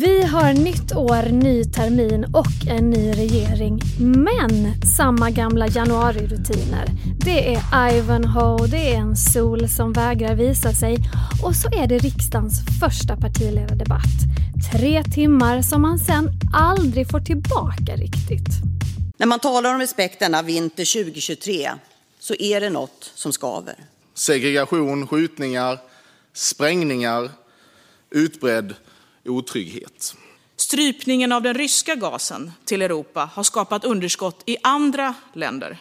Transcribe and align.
Vi 0.00 0.22
har 0.22 0.52
nytt 0.52 0.96
år, 0.96 1.32
ny 1.32 1.64
termin 1.64 2.24
och 2.24 2.68
en 2.68 2.90
ny 2.90 3.12
regering. 3.12 3.80
Men 4.00 4.82
samma 4.96 5.30
gamla 5.30 5.66
januarirutiner. 5.68 6.86
Det 7.24 7.54
är 7.54 7.92
Ivanhoe, 7.96 8.66
det 8.66 8.94
är 8.94 8.96
en 8.96 9.16
sol 9.16 9.68
som 9.68 9.92
vägrar 9.92 10.34
visa 10.34 10.72
sig 10.72 10.98
och 11.42 11.56
så 11.56 11.68
är 11.68 11.86
det 11.86 11.98
riksdagens 11.98 12.60
första 12.80 13.16
partiledardebatt. 13.16 14.16
Tre 14.72 15.02
timmar 15.02 15.62
som 15.62 15.82
man 15.82 15.98
sen 15.98 16.30
aldrig 16.52 17.10
får 17.10 17.20
tillbaka 17.20 17.96
riktigt. 17.96 18.48
När 19.16 19.26
man 19.26 19.40
talar 19.40 19.74
om 19.74 19.80
respekt 19.80 20.20
denna 20.20 20.42
vinter 20.42 21.02
2023 21.04 21.70
så 22.18 22.34
är 22.34 22.60
det 22.60 22.70
något 22.70 23.12
som 23.14 23.32
skaver. 23.32 23.74
Segregation, 24.14 25.06
skjutningar, 25.06 25.78
sprängningar, 26.32 27.30
utbredd 28.10 28.74
otrygghet. 29.28 30.16
Strypningen 30.56 31.32
av 31.32 31.42
den 31.42 31.54
ryska 31.54 31.94
gasen 31.94 32.52
till 32.64 32.82
Europa 32.82 33.30
har 33.34 33.42
skapat 33.42 33.84
underskott 33.84 34.42
i 34.46 34.56
andra 34.62 35.14
länder 35.32 35.78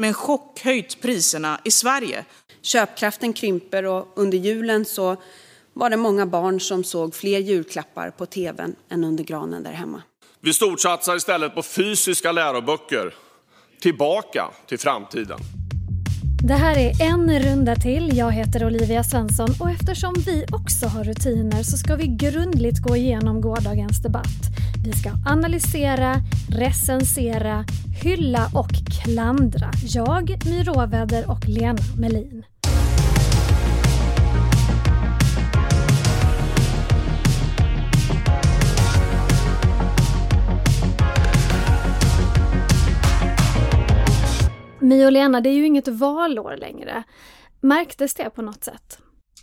men 0.00 0.14
chockhöjt 0.14 1.00
priserna 1.00 1.60
i 1.64 1.70
Sverige. 1.70 2.24
Köpkraften 2.62 3.32
krymper 3.32 3.84
och 3.84 4.12
under 4.16 4.38
julen 4.38 4.84
så 4.84 5.16
var 5.72 5.90
det 5.90 5.96
många 5.96 6.26
barn 6.26 6.60
som 6.60 6.84
såg 6.84 7.14
fler 7.14 7.38
julklappar 7.38 8.10
på 8.10 8.26
tvn 8.26 8.76
än 8.88 9.04
under 9.04 9.24
granen 9.24 9.62
där 9.62 9.72
hemma. 9.72 10.02
Vi 10.40 10.54
storsatsar 10.54 11.16
istället 11.16 11.54
på 11.54 11.62
fysiska 11.62 12.32
läroböcker. 12.32 13.14
Tillbaka 13.80 14.50
till 14.66 14.78
framtiden. 14.78 15.38
Det 16.42 16.54
här 16.54 16.78
är 16.78 17.02
en 17.02 17.38
runda 17.38 17.74
till. 17.74 18.16
Jag 18.16 18.32
heter 18.32 18.66
Olivia 18.66 19.04
Svensson 19.04 19.48
och 19.60 19.70
eftersom 19.70 20.14
vi 20.26 20.44
också 20.52 20.86
har 20.86 21.04
rutiner 21.04 21.62
så 21.62 21.76
ska 21.76 21.96
vi 21.96 22.06
grundligt 22.06 22.78
gå 22.78 22.96
igenom 22.96 23.40
gårdagens 23.40 24.02
debatt. 24.02 24.50
Vi 24.84 24.92
ska 24.92 25.10
analysera, 25.26 26.16
recensera, 26.48 27.64
hylla 28.02 28.50
och 28.54 28.70
klandra. 28.70 29.70
Jag, 29.84 30.46
My 30.46 30.62
Råväder 30.62 31.30
och 31.30 31.48
Lena 31.48 31.78
Melin. 31.98 32.39
My 44.90 45.06
och 45.06 45.12
Lena, 45.12 45.40
det 45.40 45.48
är 45.48 45.54
ju 45.54 45.66
inget 45.66 45.88
valår 45.88 46.56
längre. 46.56 47.02
Märktes 47.60 48.14
det 48.14 48.30
på 48.30 48.42
något 48.42 48.64
sätt? 48.64 48.98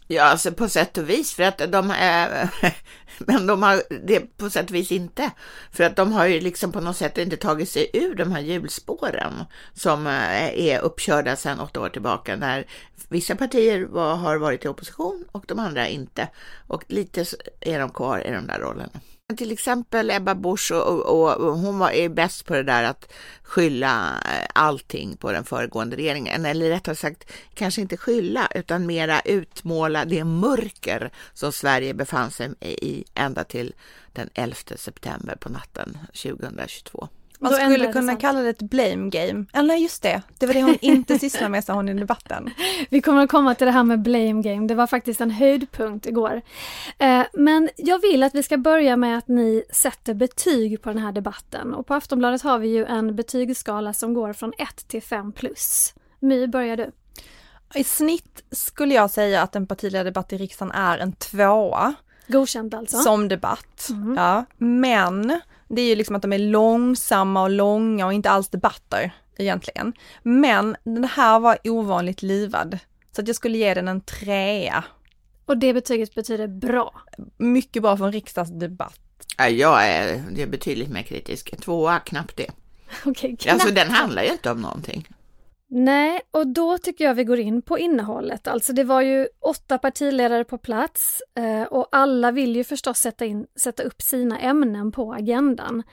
Ja, 0.07 0.23
alltså 0.23 0.51
på 0.51 0.69
sätt 0.69 0.97
och 0.97 1.09
vis, 1.09 1.33
för 1.33 1.43
att 1.43 1.71
de 1.71 1.91
är, 1.97 2.49
men 3.17 3.47
de 3.47 3.63
har 3.63 3.83
det 4.07 4.37
på 4.37 4.49
sätt 4.49 4.69
och 4.69 4.75
vis 4.75 4.91
inte, 4.91 5.31
för 5.71 5.83
att 5.83 5.95
de 5.95 6.11
har 6.11 6.25
ju 6.25 6.39
liksom 6.39 6.71
på 6.71 6.81
något 6.81 6.97
sätt 6.97 7.17
inte 7.17 7.37
tagit 7.37 7.69
sig 7.69 7.89
ur 7.93 8.15
de 8.15 8.31
här 8.31 8.41
hjulspåren 8.41 9.33
som 9.73 10.07
eh, 10.07 10.59
är 10.59 10.79
uppkörda 10.79 11.35
sedan 11.35 11.59
åtta 11.59 11.81
år 11.81 11.89
tillbaka, 11.89 12.35
när 12.35 12.65
vissa 13.09 13.35
partier 13.35 13.85
var, 13.85 14.15
har 14.15 14.37
varit 14.37 14.65
i 14.65 14.67
opposition 14.67 15.25
och 15.31 15.45
de 15.47 15.59
andra 15.59 15.87
inte, 15.87 16.29
och 16.67 16.83
lite 16.87 17.25
är 17.61 17.79
de 17.79 17.89
kvar 17.89 18.27
i 18.27 18.31
de 18.31 18.47
där 18.47 18.59
rollerna. 18.59 18.99
Till 19.35 19.51
exempel 19.51 20.09
Ebba 20.09 20.35
Busch 20.35 20.71
och, 20.71 21.05
och, 21.05 21.37
och 21.37 21.57
hon 21.57 21.79
var, 21.79 21.91
är 21.91 22.09
bäst 22.09 22.45
på 22.45 22.53
det 22.53 22.63
där 22.63 22.83
att 22.83 23.13
skylla 23.43 24.21
eh, 24.25 24.47
allting 24.53 25.17
på 25.17 25.31
den 25.31 25.43
föregående 25.45 25.95
regeringen. 25.95 26.45
Eller 26.45 26.69
rättare 26.69 26.95
sagt, 26.95 27.31
kanske 27.53 27.81
inte 27.81 27.97
skylla 27.97 28.47
utan 28.55 28.85
mera 28.85 29.19
utmåla 29.19 30.05
det 30.05 30.23
mörker 30.23 31.11
som 31.33 31.51
Sverige 31.51 31.93
befann 31.93 32.31
sig 32.31 32.53
i 32.61 33.05
ända 33.13 33.43
till 33.43 33.73
den 34.13 34.29
11 34.33 34.55
september 34.75 35.35
på 35.35 35.49
natten 35.49 35.97
2022. 36.13 37.07
Man 37.39 37.53
skulle 37.53 37.93
kunna 37.93 38.15
kalla 38.15 38.41
det 38.41 38.49
ett 38.49 38.61
blame 38.61 39.09
game. 39.09 39.45
Eller 39.53 39.67
nej, 39.67 39.83
just 39.83 40.03
det. 40.03 40.21
Det 40.37 40.45
var 40.45 40.53
det 40.53 40.63
hon 40.63 40.77
inte 40.81 41.19
sysslade 41.19 41.49
med, 41.49 41.63
sa 41.63 41.73
hon 41.73 41.89
i 41.89 41.93
debatten. 41.93 42.49
Vi 42.89 43.01
kommer 43.01 43.23
att 43.23 43.29
komma 43.29 43.55
till 43.55 43.65
det 43.65 43.71
här 43.71 43.83
med 43.83 44.01
blame 44.01 44.41
game. 44.41 44.67
Det 44.67 44.75
var 44.75 44.87
faktiskt 44.87 45.21
en 45.21 45.31
höjdpunkt 45.31 46.05
igår. 46.05 46.41
Eh, 46.97 47.23
men 47.33 47.69
jag 47.77 48.01
vill 48.01 48.23
att 48.23 48.35
vi 48.35 48.43
ska 48.43 48.57
börja 48.57 48.97
med 48.97 49.17
att 49.17 49.27
ni 49.27 49.63
sätter 49.71 50.13
betyg 50.13 50.81
på 50.81 50.89
den 50.89 50.97
här 50.97 51.11
debatten. 51.11 51.73
Och 51.73 51.87
på 51.87 51.93
Aftonbladet 51.93 52.41
har 52.41 52.59
vi 52.59 52.67
ju 52.67 52.85
en 52.85 53.15
betygsskala 53.15 53.93
som 53.93 54.13
går 54.13 54.33
från 54.33 54.53
1 54.57 54.87
till 54.87 55.01
5 55.01 55.31
plus. 55.31 55.93
My, 56.19 56.47
börjar 56.47 56.77
du. 56.77 56.91
I 57.73 57.83
snitt 57.83 58.43
skulle 58.51 58.93
jag 58.93 59.11
säga 59.11 59.41
att 59.41 59.55
en 59.55 59.67
partiledardebatt 59.67 60.33
i 60.33 60.37
riksdagen 60.37 60.71
är 60.71 60.97
en 60.97 61.13
tvåa. 61.13 61.93
Godkänt 62.27 62.73
alltså? 62.73 62.97
Som 62.97 63.27
debatt, 63.27 63.87
mm. 63.89 64.15
ja. 64.17 64.45
Men 64.57 65.41
det 65.67 65.81
är 65.81 65.85
ju 65.85 65.95
liksom 65.95 66.15
att 66.15 66.21
de 66.21 66.33
är 66.33 66.39
långsamma 66.39 67.41
och 67.43 67.49
långa 67.49 68.05
och 68.05 68.13
inte 68.13 68.29
alls 68.29 68.49
debatter 68.49 69.11
egentligen. 69.37 69.93
Men 70.23 70.75
den 70.83 71.03
här 71.03 71.39
var 71.39 71.57
ovanligt 71.63 72.21
livad. 72.21 72.79
Så 73.11 73.21
att 73.21 73.27
jag 73.27 73.35
skulle 73.35 73.57
ge 73.57 73.73
den 73.73 73.87
en 73.87 74.01
trea. 74.01 74.83
Och 75.45 75.57
det 75.57 75.73
betyget 75.73 76.15
betyder 76.15 76.47
bra? 76.47 77.01
Mycket 77.37 77.81
bra 77.81 77.97
för 77.97 78.05
en 78.05 78.11
riksdagsdebatt. 78.11 78.99
Jag 79.49 79.87
är, 79.87 80.23
det 80.31 80.41
är 80.41 80.47
betydligt 80.47 80.89
mer 80.89 81.03
kritisk. 81.03 81.61
Tvåa, 81.61 81.99
knappt 81.99 82.37
det. 82.37 82.43
Okej, 83.05 83.11
okay, 83.11 83.37
knappt. 83.37 83.53
Alltså 83.53 83.73
den 83.73 83.89
handlar 83.89 84.23
ju 84.23 84.31
inte 84.31 84.51
om 84.51 84.61
någonting. 84.61 85.07
Nej, 85.69 86.21
och 86.31 86.47
då 86.47 86.77
tycker 86.77 87.05
jag 87.05 87.13
vi 87.13 87.23
går 87.23 87.39
in 87.39 87.61
på 87.61 87.79
innehållet. 87.79 88.47
Alltså 88.47 88.73
det 88.73 88.83
var 88.83 89.01
ju 89.01 89.27
åtta 89.39 89.77
partiledare 89.77 90.43
på 90.43 90.57
plats 90.57 91.21
eh, 91.35 91.63
och 91.63 91.87
alla 91.91 92.31
vill 92.31 92.55
ju 92.55 92.63
förstås 92.63 92.97
sätta, 92.97 93.25
in, 93.25 93.47
sätta 93.59 93.83
upp 93.83 94.01
sina 94.01 94.39
ämnen 94.39 94.91
på 94.91 95.13
agendan. 95.13 95.83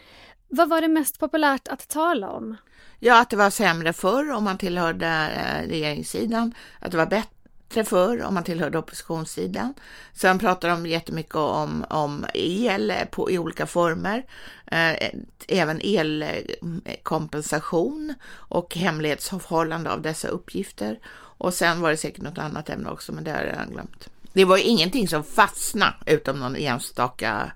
Vad 0.48 0.68
var 0.68 0.80
det 0.80 0.88
mest 0.88 1.18
populärt 1.18 1.68
att 1.68 1.88
tala 1.88 2.30
om? 2.30 2.56
Ja, 2.98 3.20
att 3.20 3.30
det 3.30 3.36
var 3.36 3.50
sämre 3.50 3.92
förr 3.92 4.32
om 4.32 4.44
man 4.44 4.58
tillhörde 4.58 5.06
eh, 5.06 5.68
regeringssidan, 5.68 6.54
att 6.80 6.90
det 6.90 6.96
var 6.96 7.06
bättre 7.06 7.33
bättre 7.74 7.90
förr 7.90 8.22
om 8.22 8.34
man 8.34 8.44
tillhörde 8.44 8.78
oppositionssidan. 8.78 9.74
Sen 10.12 10.38
pratar 10.38 10.68
de 10.68 10.86
jättemycket 10.86 11.34
om, 11.34 11.84
om 11.90 12.26
el 12.34 12.92
på, 13.10 13.30
i 13.30 13.38
olika 13.38 13.66
former, 13.66 14.26
eh, 14.66 15.10
även 15.48 15.80
elkompensation 15.80 18.14
och 18.32 18.76
hemlighetsförhållande 18.76 19.92
av 19.92 20.02
dessa 20.02 20.28
uppgifter. 20.28 20.98
Och 21.38 21.54
sen 21.54 21.80
var 21.80 21.90
det 21.90 21.96
säkert 21.96 22.22
något 22.22 22.38
annat 22.38 22.70
ämne 22.70 22.90
också, 22.90 23.12
men 23.12 23.24
det 23.24 23.30
har 23.30 23.38
jag 23.38 23.46
redan 23.46 23.70
glömt. 23.70 24.08
Det 24.32 24.44
var 24.44 24.58
ingenting 24.58 25.08
som 25.08 25.24
fastnade 25.24 25.94
utom 26.06 26.40
någon 26.40 26.56
enstaka 26.56 27.52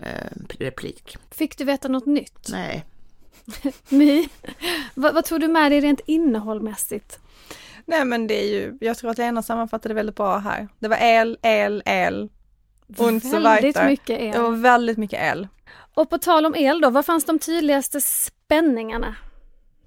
eh, 0.00 0.30
replik. 0.58 1.16
Fick 1.30 1.58
du 1.58 1.64
veta 1.64 1.88
något 1.88 2.06
nytt? 2.06 2.48
Nej. 2.48 2.84
My, 3.88 4.28
vad, 4.94 5.14
vad 5.14 5.24
tog 5.24 5.40
du 5.40 5.48
med 5.48 5.72
dig 5.72 5.80
rent 5.80 6.00
innehållmässigt? 6.06 7.18
Nej 7.86 8.04
men 8.04 8.26
det 8.26 8.34
är 8.34 8.52
ju, 8.52 8.78
jag 8.80 8.98
tror 8.98 9.10
att 9.10 9.18
Lena 9.18 9.42
sammanfattade 9.42 9.88
det 9.88 9.94
väldigt 9.94 10.16
bra 10.16 10.38
här. 10.38 10.68
Det 10.78 10.88
var 10.88 10.98
el, 11.00 11.38
el, 11.42 11.82
el. 11.86 12.30
Väldigt 12.86 13.84
mycket 13.84 14.20
el. 14.20 14.32
Det 14.32 14.38
var 14.42 14.50
väldigt 14.50 14.98
mycket 14.98 15.20
el. 15.22 15.48
Och 15.94 16.10
på 16.10 16.18
tal 16.18 16.46
om 16.46 16.54
el 16.54 16.80
då, 16.80 16.90
vad 16.90 17.06
fanns 17.06 17.24
de 17.24 17.38
tydligaste 17.38 18.00
spänningarna? 18.00 19.16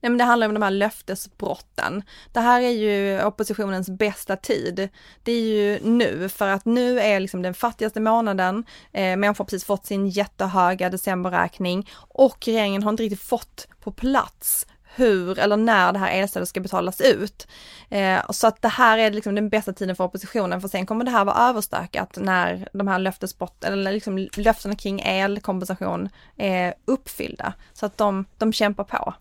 Nej 0.01 0.09
men 0.09 0.17
det 0.17 0.23
handlar 0.23 0.47
om 0.47 0.53
de 0.53 0.63
här 0.63 0.71
löftesbrotten. 0.71 2.03
Det 2.31 2.39
här 2.39 2.61
är 2.61 2.69
ju 2.69 3.23
oppositionens 3.23 3.89
bästa 3.89 4.35
tid. 4.35 4.89
Det 5.23 5.31
är 5.31 5.41
ju 5.41 5.79
nu, 5.83 6.29
för 6.29 6.47
att 6.47 6.65
nu 6.65 6.99
är 6.99 7.19
liksom 7.19 7.41
den 7.41 7.53
fattigaste 7.53 7.99
månaden, 7.99 8.65
eh, 8.91 9.01
människor 9.01 9.37
har 9.37 9.45
precis 9.45 9.65
fått 9.65 9.85
sin 9.85 10.09
jättehöga 10.09 10.89
decemberräkning 10.89 11.89
och 11.93 12.45
regeringen 12.45 12.83
har 12.83 12.89
inte 12.89 13.03
riktigt 13.03 13.21
fått 13.21 13.67
på 13.83 13.91
plats 13.91 14.67
hur 14.97 15.39
eller 15.39 15.57
när 15.57 15.93
det 15.93 15.99
här 15.99 16.11
elstödet 16.11 16.49
ska 16.49 16.59
betalas 16.59 17.01
ut. 17.01 17.47
Eh, 17.89 18.31
så 18.31 18.47
att 18.47 18.61
det 18.61 18.67
här 18.67 18.97
är 18.97 19.11
liksom 19.11 19.35
den 19.35 19.49
bästa 19.49 19.73
tiden 19.73 19.95
för 19.95 20.03
oppositionen, 20.03 20.61
för 20.61 20.67
sen 20.67 20.85
kommer 20.85 21.05
det 21.05 21.11
här 21.11 21.25
vara 21.25 21.49
överstökat 21.49 22.17
när 22.21 22.69
de 22.73 22.87
här 22.87 22.99
löftesbrott, 22.99 23.63
eller 23.63 23.91
liksom 23.91 24.27
löftena 24.37 24.75
kring 24.75 24.99
elkompensation 24.99 26.09
är 26.37 26.73
uppfyllda. 26.85 27.53
Så 27.73 27.85
att 27.85 27.97
de, 27.97 28.25
de 28.37 28.53
kämpar 28.53 28.83
på. 28.83 29.13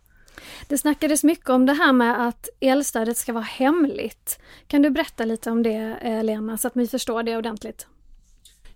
Det 0.69 0.79
snackades 0.79 1.25
mycket 1.25 1.49
om 1.49 1.67
det 1.67 1.73
här 1.73 1.93
med 1.93 2.29
att 2.29 2.49
elstödet 2.61 3.17
ska 3.17 3.33
vara 3.33 3.45
hemligt. 3.45 4.39
Kan 4.67 4.83
du 4.83 4.91
berätta 4.91 5.25
lite 5.25 5.51
om 5.51 5.63
det, 5.63 5.99
eh, 6.03 6.25
Lena, 6.25 6.59
så 6.59 6.69
att 6.69 6.77
vi 6.77 6.89
förstår 6.89 7.23
det 7.23 7.37
ordentligt? 7.37 7.87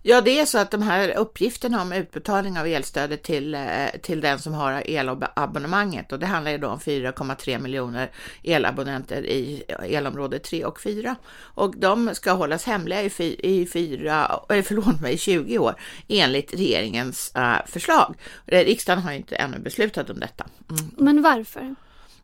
Ja, 0.03 0.21
det 0.21 0.39
är 0.39 0.45
så 0.45 0.57
att 0.57 0.71
de 0.71 0.81
här 0.81 1.17
uppgifterna 1.17 1.81
om 1.81 1.91
utbetalning 1.93 2.59
av 2.59 2.67
elstödet 2.67 3.23
till, 3.23 3.53
eh, 3.53 3.87
till 4.01 4.21
den 4.21 4.39
som 4.39 4.53
har 4.53 4.83
elabonnemanget 4.85 6.11
och 6.11 6.19
det 6.19 6.25
handlar 6.25 6.51
ju 6.51 6.57
då 6.57 6.67
om 6.67 6.79
4,3 6.79 7.59
miljoner 7.59 8.11
elabonnenter 8.43 9.25
i 9.25 9.63
elområde 9.69 10.39
3 10.39 10.65
och 10.65 10.81
4 10.81 11.15
och 11.35 11.77
de 11.77 12.15
ska 12.15 12.31
hållas 12.31 12.65
hemliga 12.65 13.03
i, 13.03 13.35
i, 13.39 13.65
fyra, 13.65 14.39
eh, 14.49 14.63
förlåt 14.63 15.01
mig, 15.01 15.17
20 15.17 15.57
år 15.59 15.75
enligt 16.07 16.53
regeringens 16.53 17.35
eh, 17.35 17.65
förslag. 17.65 18.15
Riksdagen 18.45 19.03
har 19.03 19.11
ju 19.11 19.17
inte 19.17 19.35
ännu 19.35 19.59
beslutat 19.59 20.09
om 20.09 20.19
detta. 20.19 20.45
Mm. 20.69 20.91
Men 20.97 21.21
varför? 21.21 21.75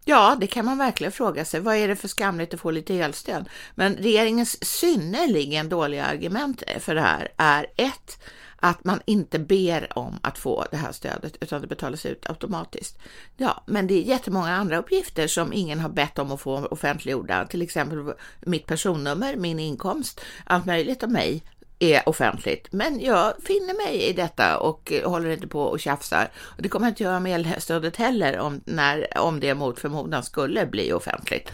Ja, 0.09 0.37
det 0.39 0.47
kan 0.47 0.65
man 0.65 0.77
verkligen 0.77 1.11
fråga 1.11 1.45
sig. 1.45 1.59
Vad 1.59 1.75
är 1.75 1.87
det 1.87 1.95
för 1.95 2.07
skamligt 2.07 2.53
att 2.53 2.59
få 2.59 2.71
lite 2.71 2.95
elstöd? 2.95 3.49
Men 3.75 3.95
regeringens 3.95 4.65
synnerligen 4.65 5.69
dåliga 5.69 6.05
argument 6.05 6.63
för 6.79 6.95
det 6.95 7.01
här 7.01 7.27
är 7.37 7.67
ett, 7.75 8.23
att 8.55 8.83
man 8.83 9.01
inte 9.05 9.39
ber 9.39 9.97
om 9.97 10.19
att 10.21 10.37
få 10.37 10.65
det 10.71 10.77
här 10.77 10.91
stödet 10.91 11.37
utan 11.41 11.61
det 11.61 11.67
betalas 11.67 12.05
ut 12.05 12.29
automatiskt. 12.29 12.97
Ja, 13.37 13.63
men 13.65 13.87
det 13.87 13.93
är 13.93 14.01
jättemånga 14.01 14.55
andra 14.55 14.77
uppgifter 14.77 15.27
som 15.27 15.53
ingen 15.53 15.79
har 15.79 15.89
bett 15.89 16.19
om 16.19 16.31
att 16.31 16.41
få 16.41 16.65
offentliggjorda, 16.65 17.45
till 17.45 17.61
exempel 17.61 18.13
mitt 18.41 18.65
personnummer, 18.65 19.35
min 19.35 19.59
inkomst, 19.59 20.21
allt 20.45 20.65
möjligt 20.65 21.03
om 21.03 21.11
mig 21.11 21.43
är 21.79 22.09
offentligt. 22.09 22.67
Men 22.71 22.99
jag 22.99 23.33
finner 23.43 23.85
mig 23.85 24.03
i 24.03 24.13
detta 24.13 24.57
och 24.57 24.91
eh, 24.91 25.09
håller 25.09 25.29
inte 25.29 25.47
på 25.47 25.61
och 25.61 25.79
tjafsar. 25.79 26.31
Och 26.37 26.61
det 26.61 26.69
kommer 26.69 26.87
jag 26.87 26.91
inte 26.91 27.03
göra 27.03 27.19
med 27.19 27.35
elstödet 27.35 27.95
heller 27.95 28.39
om, 28.39 28.61
när, 28.65 29.17
om 29.17 29.39
det 29.39 29.53
mot 29.53 29.79
förmodan 29.79 30.23
skulle 30.23 30.65
bli 30.65 30.93
offentligt. 30.93 31.51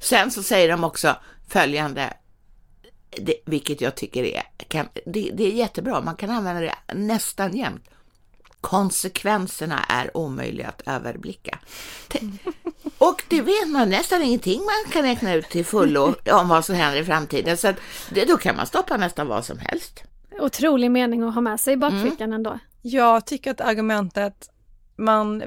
Sen 0.00 0.30
så 0.30 0.42
säger 0.42 0.68
de 0.68 0.84
också 0.84 1.16
följande, 1.48 2.12
det, 3.10 3.34
vilket 3.44 3.80
jag 3.80 3.94
tycker 3.94 4.24
är, 4.24 4.42
kan, 4.68 4.88
det, 5.06 5.30
det 5.34 5.44
är 5.44 5.52
jättebra, 5.52 6.00
man 6.00 6.16
kan 6.16 6.30
använda 6.30 6.60
det 6.60 6.94
nästan 6.94 7.56
jämt. 7.56 7.84
Konsekvenserna 8.60 9.84
är 9.88 10.16
omöjliga 10.16 10.68
att 10.68 10.82
överblicka. 10.86 11.58
Och 12.98 13.24
det 13.28 13.42
vet 13.42 13.68
man 13.68 13.90
nästan 13.90 14.22
ingenting 14.22 14.60
man 14.60 14.92
kan 14.92 15.02
räkna 15.02 15.34
ut 15.34 15.48
till 15.48 15.64
fullo 15.64 16.14
om 16.32 16.48
vad 16.48 16.64
som 16.64 16.74
händer 16.74 17.00
i 17.00 17.04
framtiden. 17.04 17.56
Så 17.56 17.72
det, 18.10 18.24
då 18.24 18.36
kan 18.36 18.56
man 18.56 18.66
stoppa 18.66 18.96
nästan 18.96 19.28
vad 19.28 19.44
som 19.44 19.58
helst. 19.58 20.02
Otrolig 20.40 20.90
mening 20.90 21.22
att 21.22 21.34
ha 21.34 21.40
med 21.40 21.60
sig 21.60 21.74
i 21.74 21.76
bakfickan 21.76 22.20
mm. 22.20 22.32
ändå. 22.32 22.58
Jag 22.82 23.26
tycker 23.26 23.50
att 23.50 23.60
argumentet 23.60 24.50
man 24.96 25.42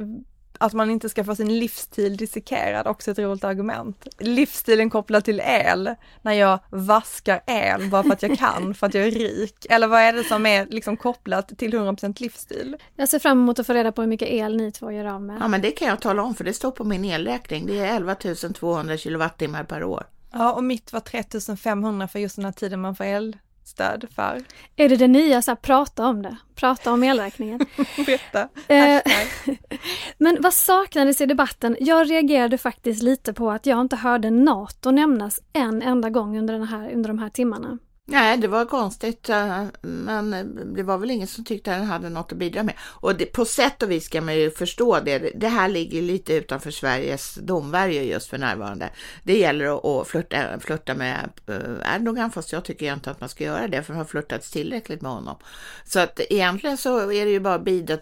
att 0.61 0.73
man 0.73 0.91
inte 0.91 1.09
ska 1.09 1.23
få 1.23 1.35
sin 1.35 1.59
livsstil 1.59 2.17
dissekerad, 2.17 2.87
också 2.87 3.11
ett 3.11 3.19
roligt 3.19 3.43
argument. 3.43 4.07
Livsstilen 4.19 4.89
kopplad 4.89 5.23
till 5.25 5.41
el, 5.45 5.95
när 6.21 6.33
jag 6.33 6.59
vaskar 6.69 7.41
el 7.47 7.89
bara 7.89 8.03
för 8.03 8.13
att 8.13 8.23
jag 8.23 8.37
kan, 8.37 8.73
för 8.73 8.87
att 8.87 8.93
jag 8.93 9.07
är 9.07 9.11
rik. 9.11 9.65
Eller 9.69 9.87
vad 9.87 9.99
är 9.99 10.13
det 10.13 10.23
som 10.23 10.45
är 10.45 10.65
liksom 10.65 10.97
kopplat 10.97 11.57
till 11.57 11.73
100% 11.73 12.21
livsstil? 12.21 12.77
Jag 12.95 13.09
ser 13.09 13.19
fram 13.19 13.39
emot 13.39 13.59
att 13.59 13.67
få 13.67 13.73
reda 13.73 13.91
på 13.91 14.01
hur 14.01 14.09
mycket 14.09 14.29
el 14.29 14.57
ni 14.57 14.71
två 14.71 14.91
gör 14.91 15.05
av 15.05 15.21
med. 15.21 15.37
Ja, 15.41 15.47
men 15.47 15.61
det 15.61 15.71
kan 15.71 15.87
jag 15.87 16.01
tala 16.01 16.23
om, 16.23 16.35
för 16.35 16.43
det 16.43 16.53
står 16.53 16.71
på 16.71 16.83
min 16.83 17.05
elräkning. 17.05 17.65
Det 17.65 17.79
är 17.79 17.95
11 17.95 18.15
200 18.55 18.97
kilowattimmar 18.97 19.63
per 19.63 19.83
år. 19.83 20.03
Ja, 20.31 20.53
och 20.53 20.63
mitt 20.63 20.93
var 20.93 20.99
3500 20.99 22.07
för 22.07 22.19
just 22.19 22.35
den 22.35 22.45
här 22.45 22.51
tiden 22.51 22.81
man 22.81 22.95
får 22.95 23.05
el 23.05 23.37
stöd 23.71 24.07
för. 24.15 24.41
Är 24.75 24.89
det 24.89 24.95
det 24.95 25.07
nya, 25.07 25.41
så 25.41 25.51
här, 25.51 25.55
prata 25.55 26.07
om 26.07 26.21
det, 26.21 26.37
prata 26.55 26.93
om 26.93 27.03
elräkningen? 27.03 27.59
Berätta. 28.05 28.49
Eh, 28.67 29.01
men 30.17 30.37
vad 30.39 30.53
saknades 30.53 31.21
i 31.21 31.25
debatten? 31.25 31.77
Jag 31.79 32.09
reagerade 32.09 32.57
faktiskt 32.57 33.03
lite 33.03 33.33
på 33.33 33.51
att 33.51 33.65
jag 33.65 33.81
inte 33.81 33.95
hörde 33.95 34.29
NATO 34.29 34.91
nämnas 34.91 35.41
en 35.53 35.81
enda 35.81 36.09
gång 36.09 36.37
under, 36.37 36.53
den 36.53 36.63
här, 36.63 36.91
under 36.91 37.07
de 37.07 37.19
här 37.19 37.29
timmarna. 37.29 37.77
Nej, 38.11 38.37
det 38.37 38.47
var 38.47 38.65
konstigt, 38.65 39.29
eh, 39.29 39.63
men 39.81 40.59
det 40.75 40.83
var 40.83 40.97
väl 40.97 41.11
ingen 41.11 41.27
som 41.27 41.45
tyckte 41.45 41.71
att 41.71 41.79
den 41.79 41.87
hade 41.87 42.09
något 42.09 42.31
att 42.31 42.37
bidra 42.37 42.63
med. 42.63 42.73
Och 42.81 43.15
det, 43.15 43.25
på 43.25 43.45
sätt 43.45 43.83
och 43.83 43.91
vis 43.91 44.05
ska 44.05 44.21
man 44.21 44.35
ju 44.35 44.51
förstå 44.51 44.99
det. 44.99 45.31
Det 45.35 45.47
här 45.47 45.69
ligger 45.69 46.01
lite 46.01 46.33
utanför 46.33 46.71
Sveriges 46.71 47.35
domvärje 47.35 48.03
just 48.03 48.29
för 48.29 48.37
närvarande. 48.37 48.89
Det 49.23 49.37
gäller 49.37 50.01
att 50.01 50.07
flirta, 50.07 50.59
flirta 50.59 50.93
med 50.93 51.29
eh, 51.47 51.95
Erdogan, 51.95 52.31
fast 52.31 52.51
jag 52.51 52.65
tycker 52.65 52.93
inte 52.93 53.11
att 53.11 53.19
man 53.19 53.29
ska 53.29 53.43
göra 53.43 53.67
det, 53.67 53.83
för 53.83 53.93
man 53.93 53.97
har 53.97 54.05
flirtats 54.05 54.51
tillräckligt 54.51 55.01
med 55.01 55.11
honom. 55.11 55.37
Så 55.85 55.99
att 55.99 56.19
egentligen 56.29 56.77
så 56.77 57.11
är 57.11 57.25
det 57.25 57.31
ju 57.31 57.39
bara 57.39 57.55
att 57.55 57.63
bida, 57.63 57.97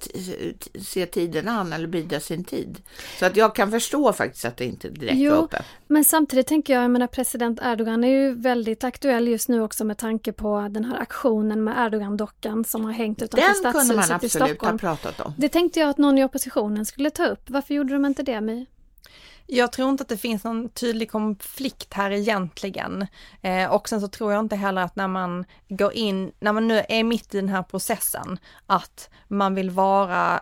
se 0.81 1.05
tiden 1.05 1.47
an 1.47 1.73
eller 1.73 1.87
bida 1.87 2.19
sin 2.19 2.43
tid. 2.43 2.81
Så 3.19 3.25
att 3.25 3.35
jag 3.35 3.55
kan 3.55 3.71
förstå 3.71 4.13
faktiskt 4.13 4.45
att 4.45 4.57
det 4.57 4.65
inte 4.65 4.89
direkt 4.89 5.17
jo, 5.17 5.31
var 5.31 5.43
uppe. 5.43 5.63
Men 5.87 6.05
samtidigt 6.05 6.47
tänker 6.47 6.73
jag, 6.73 6.83
jag 6.83 6.91
menar 6.91 7.07
president 7.07 7.59
Erdogan 7.63 8.03
är 8.03 8.07
ju 8.07 8.33
väldigt 8.33 8.83
aktuell 8.83 9.27
just 9.27 9.49
nu 9.49 9.61
också 9.61 9.85
med 9.85 9.98
tanke 9.99 10.33
på 10.33 10.67
den 10.71 10.85
här 10.85 10.97
aktionen 10.97 11.63
med 11.63 11.85
Erdogan-dockan 11.85 12.63
som 12.63 12.85
har 12.85 12.91
hängt 12.91 13.21
utanför 13.21 13.53
Stadshuset 13.53 14.23
i 14.23 14.29
Stockholm. 14.29 14.53
Den 14.57 14.61
kunde 14.61 14.81
man 14.81 14.81
absolut 14.81 14.83
ha 14.83 14.95
pratat 14.95 15.19
om. 15.19 15.33
Det 15.37 15.49
tänkte 15.49 15.79
jag 15.79 15.89
att 15.89 15.97
någon 15.97 16.17
i 16.17 16.23
oppositionen 16.23 16.85
skulle 16.85 17.09
ta 17.09 17.25
upp. 17.25 17.49
Varför 17.49 17.73
gjorde 17.73 17.93
de 17.93 18.05
inte 18.05 18.23
det, 18.23 18.41
My? 18.41 18.65
Jag 19.51 19.71
tror 19.71 19.89
inte 19.89 20.01
att 20.01 20.09
det 20.09 20.17
finns 20.17 20.43
någon 20.43 20.69
tydlig 20.69 21.11
konflikt 21.11 21.93
här 21.93 22.11
egentligen. 22.11 23.07
Eh, 23.41 23.71
och 23.71 23.89
sen 23.89 24.01
så 24.01 24.07
tror 24.07 24.33
jag 24.33 24.39
inte 24.39 24.55
heller 24.55 24.81
att 24.81 24.95
när 24.95 25.07
man 25.07 25.45
går 25.69 25.93
in, 25.93 26.31
när 26.39 26.53
man 26.53 26.67
nu 26.67 26.83
är 26.89 27.03
mitt 27.03 27.35
i 27.35 27.37
den 27.37 27.49
här 27.49 27.63
processen, 27.63 28.39
att 28.65 29.09
man 29.27 29.55
vill 29.55 29.69
vara 29.69 30.41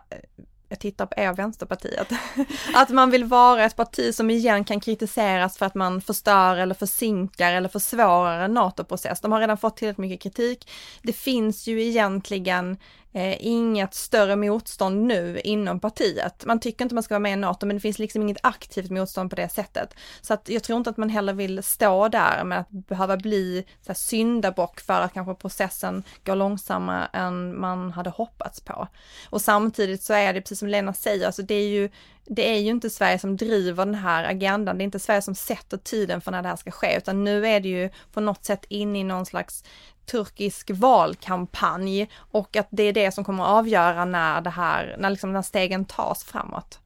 jag 0.69 0.80
tittar 0.80 1.06
på 1.06 1.22
er 1.22 1.34
Vänsterpartiet, 1.34 2.08
att 2.74 2.90
man 2.90 3.12
vill 3.12 3.24
vara 3.24 3.66
ett 3.66 3.75
parti 3.75 4.16
som 4.16 4.30
igen 4.30 4.64
kan 4.64 4.80
kritiseras 4.80 5.58
för 5.58 5.66
att 5.66 5.75
man 5.75 6.02
förstör 6.02 6.58
eller 6.58 6.75
försinkar 6.75 7.54
eller 7.54 7.69
försvårar 7.69 8.40
en 8.40 8.54
NATO-process. 8.54 9.22
De 9.22 9.31
har 9.31 9.40
redan 9.40 9.58
fått 9.58 9.78
tillräckligt 9.78 10.10
mycket 10.10 10.24
kritik. 10.24 10.69
Det 11.02 11.14
finns 11.14 11.68
ju 11.68 11.84
egentligen 11.84 12.78
eh, 13.13 13.45
inget 13.48 13.94
större 13.94 14.36
motstånd 14.36 15.06
nu 15.06 15.39
inom 15.44 15.80
partiet. 15.80 16.45
Man 16.45 16.59
tycker 16.59 16.86
inte 16.86 16.95
man 16.95 17.04
ska 17.04 17.13
vara 17.13 17.19
med 17.19 17.33
i 17.33 17.36
NATO, 17.36 17.65
men 17.65 17.75
det 17.75 17.81
finns 17.81 18.00
liksom 18.00 18.21
inget 18.21 18.38
aktivt 18.44 18.92
motstånd 18.92 19.30
på 19.30 19.36
det 19.36 19.50
sättet. 19.50 19.94
Så 20.21 20.33
att 20.33 20.50
jag 20.50 20.63
tror 20.63 20.77
inte 20.77 20.89
att 20.89 20.98
man 20.98 21.09
heller 21.09 21.33
vill 21.33 21.63
stå 21.63 22.07
där 22.07 22.44
med 22.44 22.59
att 22.59 22.69
behöva 22.69 23.18
bli 23.18 23.65
så 23.81 23.88
här, 23.88 23.95
syndabock 23.95 24.80
för 24.80 25.01
att 25.01 25.13
kanske 25.13 25.33
processen 25.33 26.04
går 26.25 26.36
långsammare 26.36 27.09
än 27.13 27.59
man 27.59 27.92
hade 27.92 28.09
hoppats 28.09 28.62
på. 28.62 28.88
Och 29.30 29.42
samtidigt 29.42 30.04
så 30.04 30.13
är 30.13 30.33
det 30.33 30.42
precis 30.42 30.59
som 30.59 30.68
Lena 30.68 30.94
säger, 30.94 31.25
alltså 31.25 31.42
det 31.42 31.56
är 31.56 31.68
ju 31.68 31.89
det 32.30 32.50
är 32.50 32.59
ju 32.59 32.69
inte 32.69 32.89
Sverige 32.89 33.19
som 33.19 33.38
driver 33.38 33.86
den 33.86 33.95
här 33.95 34.24
agendan, 34.24 34.77
det 34.77 34.81
är 34.81 34.86
inte 34.86 35.00
Sverige 35.00 35.21
som 35.21 35.36
sätter 35.36 35.77
tiden 35.77 36.21
för 36.21 36.31
när 36.31 36.42
det 36.42 36.50
här 36.50 36.56
ska 36.56 36.71
ske, 36.71 36.98
utan 36.98 37.24
nu 37.24 37.48
är 37.48 37.59
det 37.59 37.69
ju 37.69 37.89
på 38.13 38.21
något 38.21 38.45
sätt 38.45 38.65
in 38.69 38.95
i 38.95 39.04
någon 39.04 39.25
slags 39.25 39.63
turkisk 40.12 40.69
valkampanj 40.74 42.09
och 42.31 42.56
att 42.56 42.68
det 42.69 42.83
är 42.83 42.94
det 42.94 43.12
som 43.12 43.24
kommer 43.24 43.44
att 43.44 43.50
avgöra 43.50 44.06
när 44.06 44.42
det 44.42 44.50
här, 44.50 44.95
när 45.00 45.09
liksom 45.09 45.33
den 45.33 45.44
stegen 45.44 45.86
tas 45.86 46.24
framåt. 46.24 46.80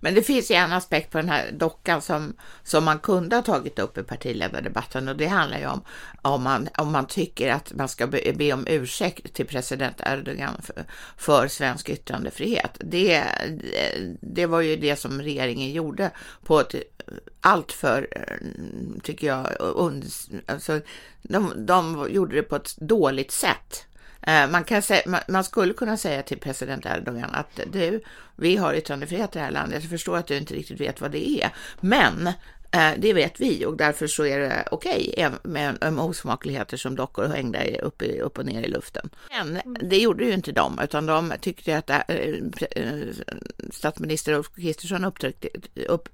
Men 0.00 0.14
det 0.14 0.22
finns 0.22 0.50
ju 0.50 0.54
en 0.54 0.72
aspekt 0.72 1.10
på 1.10 1.18
den 1.18 1.28
här 1.28 1.50
dockan 1.52 2.02
som, 2.02 2.36
som 2.62 2.84
man 2.84 2.98
kunde 2.98 3.36
ha 3.36 3.42
tagit 3.42 3.78
upp 3.78 3.98
i 3.98 4.02
partiledardebatten 4.02 5.08
och 5.08 5.16
det 5.16 5.26
handlar 5.26 5.58
ju 5.58 5.66
om 5.66 5.82
om 6.22 6.42
man, 6.42 6.68
om 6.78 6.92
man 6.92 7.06
tycker 7.06 7.50
att 7.50 7.72
man 7.72 7.88
ska 7.88 8.06
be, 8.06 8.32
be 8.36 8.52
om 8.52 8.66
ursäkt 8.66 9.34
till 9.34 9.46
president 9.46 10.00
Erdogan 10.06 10.62
för, 10.62 10.84
för 11.16 11.48
svensk 11.48 11.88
yttrandefrihet. 11.88 12.76
Det, 12.80 13.24
det 14.20 14.46
var 14.46 14.60
ju 14.60 14.76
det 14.76 14.96
som 14.96 15.22
regeringen 15.22 15.72
gjorde 15.72 16.10
på 16.44 16.60
ett 16.60 16.74
allt 17.40 17.72
för, 17.72 18.08
eh, 18.10 18.36
tycker 19.02 19.26
jag, 19.26 19.60
und, 19.60 20.04
alltså, 20.46 20.80
de, 21.22 21.66
de 21.66 22.08
gjorde 22.10 22.36
det 22.36 22.42
på 22.42 22.56
ett 22.56 22.76
dåligt 22.76 23.30
sätt. 23.30 23.86
Eh, 24.22 24.50
man, 24.50 24.64
kan 24.64 24.82
säga, 24.82 25.20
man, 25.28 25.44
skulle 25.44 25.72
kunna 25.72 25.96
säga 25.96 26.22
till 26.22 26.38
president 26.38 26.86
Erdogan 26.86 27.30
att 27.32 27.60
du, 27.72 28.00
vi 28.36 28.56
har 28.56 28.74
yttrandefrihet 28.74 29.36
i 29.36 29.38
det 29.38 29.44
här 29.44 29.50
landet. 29.50 29.82
Jag 29.82 29.90
förstår 29.90 30.16
att 30.16 30.26
du 30.26 30.36
inte 30.36 30.54
riktigt 30.54 30.80
vet 30.80 31.00
vad 31.00 31.10
det 31.10 31.42
är, 31.42 31.54
men 31.80 32.32
det 32.98 33.12
vet 33.12 33.40
vi 33.40 33.66
och 33.66 33.76
därför 33.76 34.06
så 34.06 34.26
är 34.26 34.38
det 34.38 34.68
okej 34.70 35.14
okay 35.16 35.30
med, 35.42 36.00
osmakligheter 36.00 36.76
som 36.76 36.96
dockor 36.96 37.26
hängda 37.26 37.64
upp, 37.80 38.02
upp 38.02 38.38
och 38.38 38.46
ner 38.46 38.62
i 38.62 38.68
luften. 38.68 39.10
Men 39.30 39.76
det 39.80 39.98
gjorde 39.98 40.24
ju 40.24 40.34
inte 40.34 40.52
de, 40.52 40.78
utan 40.82 41.06
de 41.06 41.32
tyckte 41.40 41.78
att 41.78 41.90
äh, 41.90 41.96
statsminister 43.72 44.32
Ulf 44.32 44.54
Kristersson 44.54 45.04
upptryckte, 45.04 45.48
upp, 45.88 46.08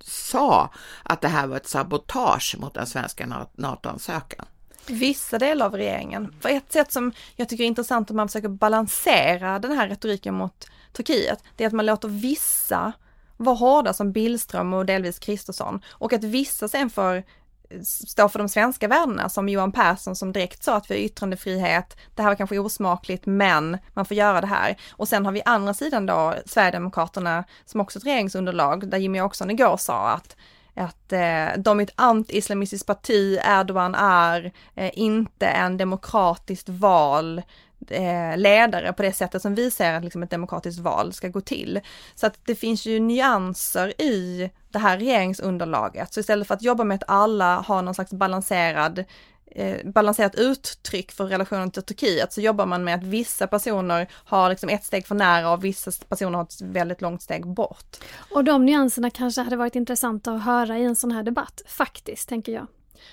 sa 0.00 0.72
att 1.02 1.20
det 1.20 1.28
här 1.28 1.46
var 1.46 1.56
ett 1.56 1.68
sabotage 1.68 2.56
mot 2.58 2.74
den 2.74 2.86
svenska 2.86 3.46
NATO-ansökan. 3.56 4.46
Vissa 4.86 5.38
delar 5.38 5.66
av 5.66 5.74
regeringen. 5.74 6.34
För 6.40 6.48
ett 6.48 6.72
sätt 6.72 6.92
som 6.92 7.12
jag 7.36 7.48
tycker 7.48 7.64
är 7.64 7.68
intressant 7.68 8.10
om 8.10 8.16
man 8.16 8.28
försöker 8.28 8.48
balansera 8.48 9.58
den 9.58 9.72
här 9.72 9.88
retoriken 9.88 10.34
mot 10.34 10.66
Turkiet, 10.92 11.44
det 11.56 11.64
är 11.64 11.68
att 11.68 11.72
man 11.72 11.86
låter 11.86 12.08
vissa 12.08 12.92
var 13.40 13.54
hårda 13.54 13.92
som 13.92 14.12
Billström 14.12 14.74
och 14.74 14.86
delvis 14.86 15.18
Kristersson 15.18 15.80
och 15.90 16.12
att 16.12 16.24
vissa 16.24 16.68
sen 16.68 16.90
får 16.90 17.14
eh, 17.14 17.80
stå 17.82 18.28
för 18.28 18.38
de 18.38 18.48
svenska 18.48 18.88
värdena 18.88 19.28
som 19.28 19.48
Johan 19.48 19.72
Persson 19.72 20.16
som 20.16 20.32
direkt 20.32 20.64
sa 20.64 20.76
att 20.76 20.90
vi 20.90 20.94
har 20.94 21.00
yttrandefrihet, 21.00 21.96
det 22.14 22.22
här 22.22 22.28
var 22.28 22.36
kanske 22.36 22.58
osmakligt 22.58 23.26
men 23.26 23.78
man 23.94 24.04
får 24.04 24.16
göra 24.16 24.40
det 24.40 24.46
här. 24.46 24.76
Och 24.92 25.08
sen 25.08 25.24
har 25.24 25.32
vi 25.32 25.42
andra 25.44 25.74
sidan 25.74 26.06
då 26.06 26.34
Sverigedemokraterna 26.46 27.44
som 27.64 27.80
också 27.80 27.98
ett 27.98 28.06
regeringsunderlag 28.06 28.90
där 28.90 28.98
Jimmy 28.98 29.20
Åkesson 29.20 29.50
igår 29.50 29.76
sa 29.76 30.08
att 30.08 30.36
att 30.74 31.12
eh, 31.12 31.46
de 31.58 31.80
är 31.80 31.82
ett 31.82 31.94
anti-islamistiskt 31.96 32.86
parti, 32.86 33.38
Erdogan 33.44 33.94
är 33.94 34.52
eh, 34.74 34.90
inte 34.94 35.46
en 35.46 35.76
demokratiskt 35.76 36.68
val 36.68 37.42
Eh, 37.88 38.36
ledare 38.36 38.92
på 38.92 39.02
det 39.02 39.12
sättet 39.12 39.42
som 39.42 39.54
vi 39.54 39.70
ser 39.70 39.94
att 39.94 40.04
liksom 40.04 40.22
ett 40.22 40.30
demokratiskt 40.30 40.80
val 40.80 41.12
ska 41.12 41.28
gå 41.28 41.40
till. 41.40 41.80
Så 42.14 42.26
att 42.26 42.38
det 42.44 42.54
finns 42.54 42.86
ju 42.86 43.00
nyanser 43.00 44.00
i 44.00 44.50
det 44.72 44.78
här 44.78 44.98
regeringsunderlaget. 44.98 46.14
Så 46.14 46.20
istället 46.20 46.48
för 46.48 46.54
att 46.54 46.62
jobba 46.62 46.84
med 46.84 46.94
att 46.94 47.10
alla 47.10 47.60
har 47.60 47.82
någon 47.82 47.94
slags 47.94 48.12
balanserad 48.12 49.04
eh, 49.46 49.76
balanserat 49.84 50.34
uttryck 50.34 51.12
för 51.12 51.24
relationen 51.24 51.70
till 51.70 51.82
Turkiet 51.82 52.32
så 52.32 52.40
jobbar 52.40 52.66
man 52.66 52.84
med 52.84 52.94
att 52.94 53.04
vissa 53.04 53.46
personer 53.46 54.08
har 54.12 54.50
liksom 54.50 54.68
ett 54.68 54.84
steg 54.84 55.06
för 55.06 55.14
nära 55.14 55.52
och 55.52 55.64
vissa 55.64 55.90
personer 56.08 56.38
har 56.38 56.44
ett 56.44 56.60
väldigt 56.60 57.00
långt 57.00 57.22
steg 57.22 57.46
bort. 57.46 57.96
Och 58.30 58.44
de 58.44 58.66
nyanserna 58.66 59.10
kanske 59.10 59.40
hade 59.40 59.56
varit 59.56 59.76
intressanta 59.76 60.32
att 60.32 60.44
höra 60.44 60.78
i 60.78 60.84
en 60.84 60.96
sån 60.96 61.12
här 61.12 61.22
debatt, 61.22 61.62
faktiskt, 61.66 62.28
tänker 62.28 62.52
jag. 62.52 62.66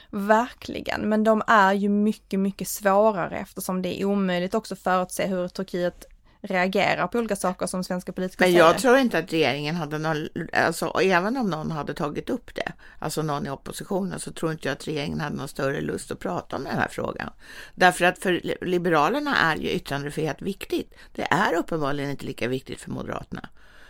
Verkligen, 0.09 1.09
men 1.09 1.23
de 1.23 1.41
är 1.47 1.73
ju 1.73 1.89
mycket, 1.89 2.39
mycket 2.39 2.67
svårare 2.67 3.37
eftersom 3.37 3.81
det 3.81 4.01
är 4.01 4.05
omöjligt 4.05 4.53
också 4.53 4.75
förutse 4.75 5.27
hur 5.27 5.47
Turkiet 5.47 6.05
reagerar 6.41 7.07
på 7.07 7.17
olika 7.17 7.35
saker 7.35 7.67
som 7.67 7.83
svenska 7.83 8.11
politiker 8.11 8.43
Men 8.43 8.51
säger. 8.51 8.65
jag 8.65 8.77
tror 8.77 8.97
inte 8.97 9.17
att 9.17 9.33
regeringen 9.33 9.75
hade 9.75 9.97
någon, 9.97 10.27
alltså 10.53 11.01
även 11.01 11.37
om 11.37 11.49
någon 11.49 11.71
hade 11.71 11.93
tagit 11.93 12.29
upp 12.29 12.55
det, 12.55 12.71
alltså 12.99 13.21
någon 13.21 13.47
i 13.47 13.49
oppositionen, 13.49 14.19
så 14.19 14.31
tror 14.31 14.51
inte 14.51 14.67
jag 14.67 14.73
att 14.73 14.87
regeringen 14.87 15.19
hade 15.19 15.35
någon 15.35 15.47
större 15.47 15.81
lust 15.81 16.11
att 16.11 16.19
prata 16.19 16.55
om 16.55 16.63
den 16.63 16.75
här 16.75 16.87
frågan. 16.91 17.29
Därför 17.75 18.05
att 18.05 18.19
för 18.19 18.65
Liberalerna 18.65 19.37
är 19.37 19.55
ju 19.55 19.69
yttrandefrihet 19.69 20.41
viktigt. 20.41 20.93
Det 21.15 21.27
är 21.31 21.53
uppenbarligen 21.53 22.09
inte 22.09 22.25
lika 22.25 22.47
viktigt 22.47 22.81
för 22.81 22.91
Moderaterna. 22.91 23.49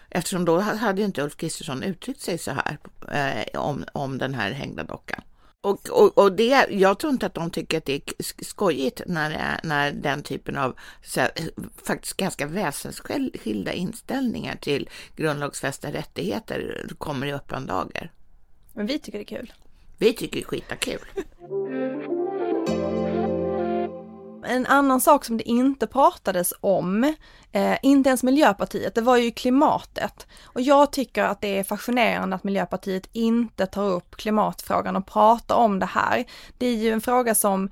Eftersom 0.09 0.45
då 0.45 0.59
hade 0.59 1.01
ju 1.01 1.05
inte 1.05 1.21
Ulf 1.23 1.37
Kristersson 1.37 1.83
uttryckt 1.83 2.21
sig 2.21 2.37
så 2.37 2.51
här 2.51 2.77
eh, 3.11 3.59
om, 3.59 3.85
om 3.93 4.17
den 4.17 4.33
här 4.33 4.51
hängda 4.51 4.83
dockan. 4.83 5.21
Och, 5.67 5.89
och, 5.89 6.17
och 6.17 6.31
det, 6.31 6.67
jag 6.69 6.99
tror 6.99 7.13
inte 7.13 7.25
att 7.25 7.33
de 7.33 7.49
tycker 7.49 7.77
att 7.77 7.85
det 7.85 7.93
är 7.93 8.43
skojigt 8.43 9.01
när, 9.05 9.59
när 9.63 9.91
den 9.91 10.23
typen 10.23 10.57
av 10.57 10.75
här, 11.15 11.31
faktiskt 11.83 12.17
ganska 12.17 12.45
väsensskilda 12.45 13.73
inställningar 13.73 14.55
till 14.55 14.89
grundlagsfästa 15.15 15.91
rättigheter 15.91 16.87
kommer 16.97 17.27
i 17.27 17.33
öppen 17.33 17.65
dager. 17.65 18.11
Men 18.73 18.85
vi 18.85 18.99
tycker 18.99 19.17
det 19.17 19.23
är 19.23 19.37
kul. 19.37 19.53
Vi 19.97 20.13
tycker 20.13 20.39
det 20.39 20.43
är 20.43 20.47
skitkul. 20.47 20.99
En 24.45 24.65
annan 24.65 25.01
sak 25.01 25.25
som 25.25 25.37
det 25.37 25.49
inte 25.49 25.87
pratades 25.87 26.53
om, 26.61 27.03
eh, 27.51 27.77
inte 27.81 28.09
ens 28.09 28.23
Miljöpartiet, 28.23 28.95
det 28.95 29.01
var 29.01 29.17
ju 29.17 29.31
klimatet. 29.31 30.27
Och 30.43 30.61
jag 30.61 30.91
tycker 30.91 31.23
att 31.23 31.41
det 31.41 31.59
är 31.59 31.63
fascinerande 31.63 32.35
att 32.35 32.43
Miljöpartiet 32.43 33.09
inte 33.13 33.65
tar 33.65 33.83
upp 33.89 34.15
klimatfrågan 34.15 34.95
och 34.95 35.07
pratar 35.07 35.55
om 35.55 35.79
det 35.79 35.85
här. 35.85 36.25
Det 36.57 36.67
är 36.67 36.75
ju 36.75 36.91
en 36.91 37.01
fråga 37.01 37.35
som 37.35 37.69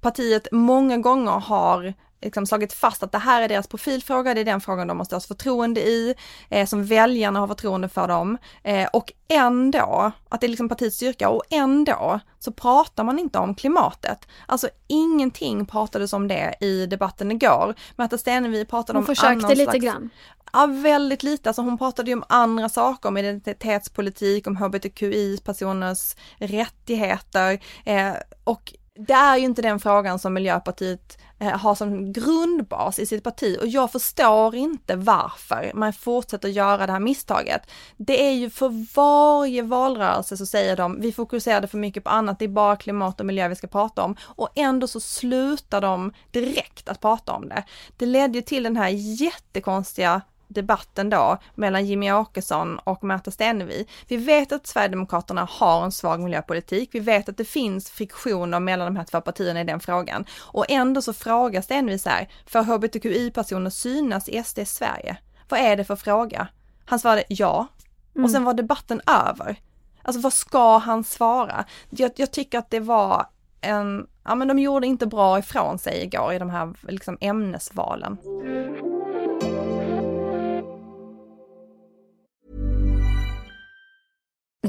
partiet 0.00 0.48
många 0.52 0.98
gånger 0.98 1.32
har 1.32 1.94
liksom 2.22 2.46
slagit 2.46 2.72
fast 2.72 3.02
att 3.02 3.12
det 3.12 3.18
här 3.18 3.42
är 3.42 3.48
deras 3.48 3.66
profilfråga, 3.66 4.34
det 4.34 4.40
är 4.40 4.44
den 4.44 4.60
frågan 4.60 4.88
de 4.88 4.96
måste 4.96 5.14
ha 5.14 5.20
förtroende 5.20 5.80
i, 5.80 6.14
eh, 6.48 6.66
som 6.66 6.84
väljarna 6.84 7.40
har 7.40 7.46
förtroende 7.46 7.88
för 7.88 8.08
dem. 8.08 8.38
Eh, 8.62 8.88
och 8.92 9.12
ändå, 9.28 10.12
att 10.28 10.40
det 10.40 10.46
är 10.46 10.48
liksom 10.48 10.68
partiets 10.68 10.96
styrka, 10.96 11.28
och 11.28 11.42
ändå 11.50 12.20
så 12.38 12.52
pratar 12.52 13.04
man 13.04 13.18
inte 13.18 13.38
om 13.38 13.54
klimatet. 13.54 14.28
Alltså 14.46 14.68
ingenting 14.86 15.66
pratades 15.66 16.12
om 16.12 16.28
det 16.28 16.54
i 16.60 16.86
debatten 16.86 17.30
igår. 17.30 17.74
Märta 17.96 18.18
Stenevi 18.18 18.64
pratade 18.64 18.98
Hon 18.98 19.02
om 19.02 19.06
försökte 19.06 19.46
annan 19.46 19.50
lite 19.50 19.70
slags... 19.70 19.84
grann. 19.84 20.10
Ja, 20.52 20.66
väldigt 20.66 21.22
lite. 21.22 21.48
Alltså 21.48 21.62
hon 21.62 21.78
pratade 21.78 22.10
ju 22.10 22.16
om 22.16 22.24
andra 22.28 22.68
saker, 22.68 23.08
om 23.08 23.16
identitetspolitik, 23.16 24.46
om 24.46 24.56
hbtqi-personers 24.56 26.16
rättigheter 26.38 27.60
eh, 27.84 28.12
och 28.44 28.72
det 29.06 29.12
är 29.12 29.36
ju 29.36 29.44
inte 29.44 29.62
den 29.62 29.80
frågan 29.80 30.18
som 30.18 30.34
Miljöpartiet 30.34 31.18
Eh, 31.42 31.48
ha 31.48 31.56
har 31.70 31.74
som 31.74 32.12
grundbas 32.12 32.98
i 32.98 33.06
sitt 33.06 33.24
parti 33.24 33.58
och 33.60 33.66
jag 33.66 33.92
förstår 33.92 34.54
inte 34.54 34.96
varför 34.96 35.70
man 35.74 35.92
fortsätter 35.92 36.48
göra 36.48 36.86
det 36.86 36.92
här 36.92 37.00
misstaget. 37.00 37.70
Det 37.96 38.26
är 38.26 38.32
ju 38.32 38.50
för 38.50 38.94
varje 38.94 39.62
valrörelse 39.62 40.36
så 40.36 40.46
säger 40.46 40.76
de, 40.76 41.00
vi 41.00 41.12
fokuserade 41.12 41.68
för 41.68 41.78
mycket 41.78 42.04
på 42.04 42.10
annat, 42.10 42.38
det 42.38 42.44
är 42.44 42.48
bara 42.48 42.76
klimat 42.76 43.20
och 43.20 43.26
miljö 43.26 43.48
vi 43.48 43.56
ska 43.56 43.66
prata 43.66 44.02
om 44.02 44.16
och 44.22 44.48
ändå 44.54 44.86
så 44.86 45.00
slutar 45.00 45.80
de 45.80 46.12
direkt 46.30 46.88
att 46.88 47.00
prata 47.00 47.32
om 47.32 47.48
det. 47.48 47.64
Det 47.96 48.06
ledde 48.06 48.38
ju 48.38 48.42
till 48.42 48.62
den 48.62 48.76
här 48.76 48.88
jättekonstiga 49.22 50.22
debatten 50.50 51.10
då 51.10 51.38
mellan 51.54 51.86
Jimmy 51.86 52.12
Åkesson 52.12 52.78
och 52.78 53.04
Märta 53.04 53.30
Stenevi. 53.30 53.86
Vi 54.08 54.16
vet 54.16 54.52
att 54.52 54.66
Sverigedemokraterna 54.66 55.48
har 55.50 55.84
en 55.84 55.92
svag 55.92 56.20
miljöpolitik. 56.20 56.90
Vi 56.92 57.00
vet 57.00 57.28
att 57.28 57.36
det 57.36 57.44
finns 57.44 57.90
friktioner 57.90 58.60
mellan 58.60 58.94
de 58.94 58.96
här 58.96 59.04
två 59.04 59.20
partierna 59.20 59.60
i 59.60 59.64
den 59.64 59.80
frågan. 59.80 60.24
Och 60.38 60.70
ändå 60.70 61.02
så 61.02 61.12
frågar 61.12 61.60
Stenevi 61.60 61.98
så 61.98 62.08
här, 62.08 62.28
får 62.46 62.62
hbtqi-personer 62.62 63.70
synas 63.70 64.28
i 64.28 64.42
SD 64.44 64.58
Sverige? 64.66 65.16
Vad 65.48 65.60
är 65.60 65.76
det 65.76 65.84
för 65.84 65.96
fråga? 65.96 66.48
Han 66.84 66.98
svarade 66.98 67.24
ja. 67.28 67.66
Mm. 68.14 68.24
Och 68.24 68.30
sen 68.30 68.44
var 68.44 68.54
debatten 68.54 69.00
över. 69.06 69.56
Alltså 70.02 70.20
vad 70.20 70.32
ska 70.32 70.78
han 70.78 71.04
svara? 71.04 71.64
Jag, 71.90 72.10
jag 72.16 72.30
tycker 72.30 72.58
att 72.58 72.70
det 72.70 72.80
var 72.80 73.26
en, 73.60 74.06
ja 74.24 74.34
men 74.34 74.48
de 74.48 74.58
gjorde 74.58 74.86
inte 74.86 75.06
bra 75.06 75.38
ifrån 75.38 75.78
sig 75.78 76.02
igår 76.04 76.32
i 76.32 76.38
de 76.38 76.50
här 76.50 76.74
liksom 76.88 77.18
ämnesvalen. 77.20 78.16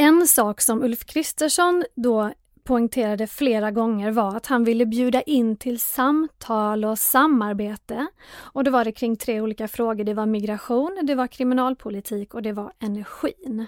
En 0.00 0.26
sak 0.26 0.60
som 0.60 0.82
Ulf 0.82 1.04
Kristersson 1.04 1.84
då 1.94 2.32
poängterade 2.64 3.26
flera 3.26 3.70
gånger 3.70 4.10
var 4.10 4.36
att 4.36 4.46
han 4.46 4.64
ville 4.64 4.86
bjuda 4.86 5.22
in 5.22 5.56
till 5.56 5.80
samtal 5.80 6.84
och 6.84 6.98
samarbete. 6.98 8.06
Och 8.30 8.64
då 8.64 8.70
var 8.70 8.84
det 8.84 8.92
kring 8.92 9.16
tre 9.16 9.40
olika 9.40 9.68
frågor. 9.68 10.04
Det 10.04 10.14
var 10.14 10.26
migration, 10.26 11.00
det 11.02 11.14
var 11.14 11.26
kriminalpolitik 11.26 12.34
och 12.34 12.42
det 12.42 12.52
var 12.52 12.72
energin. 12.78 13.66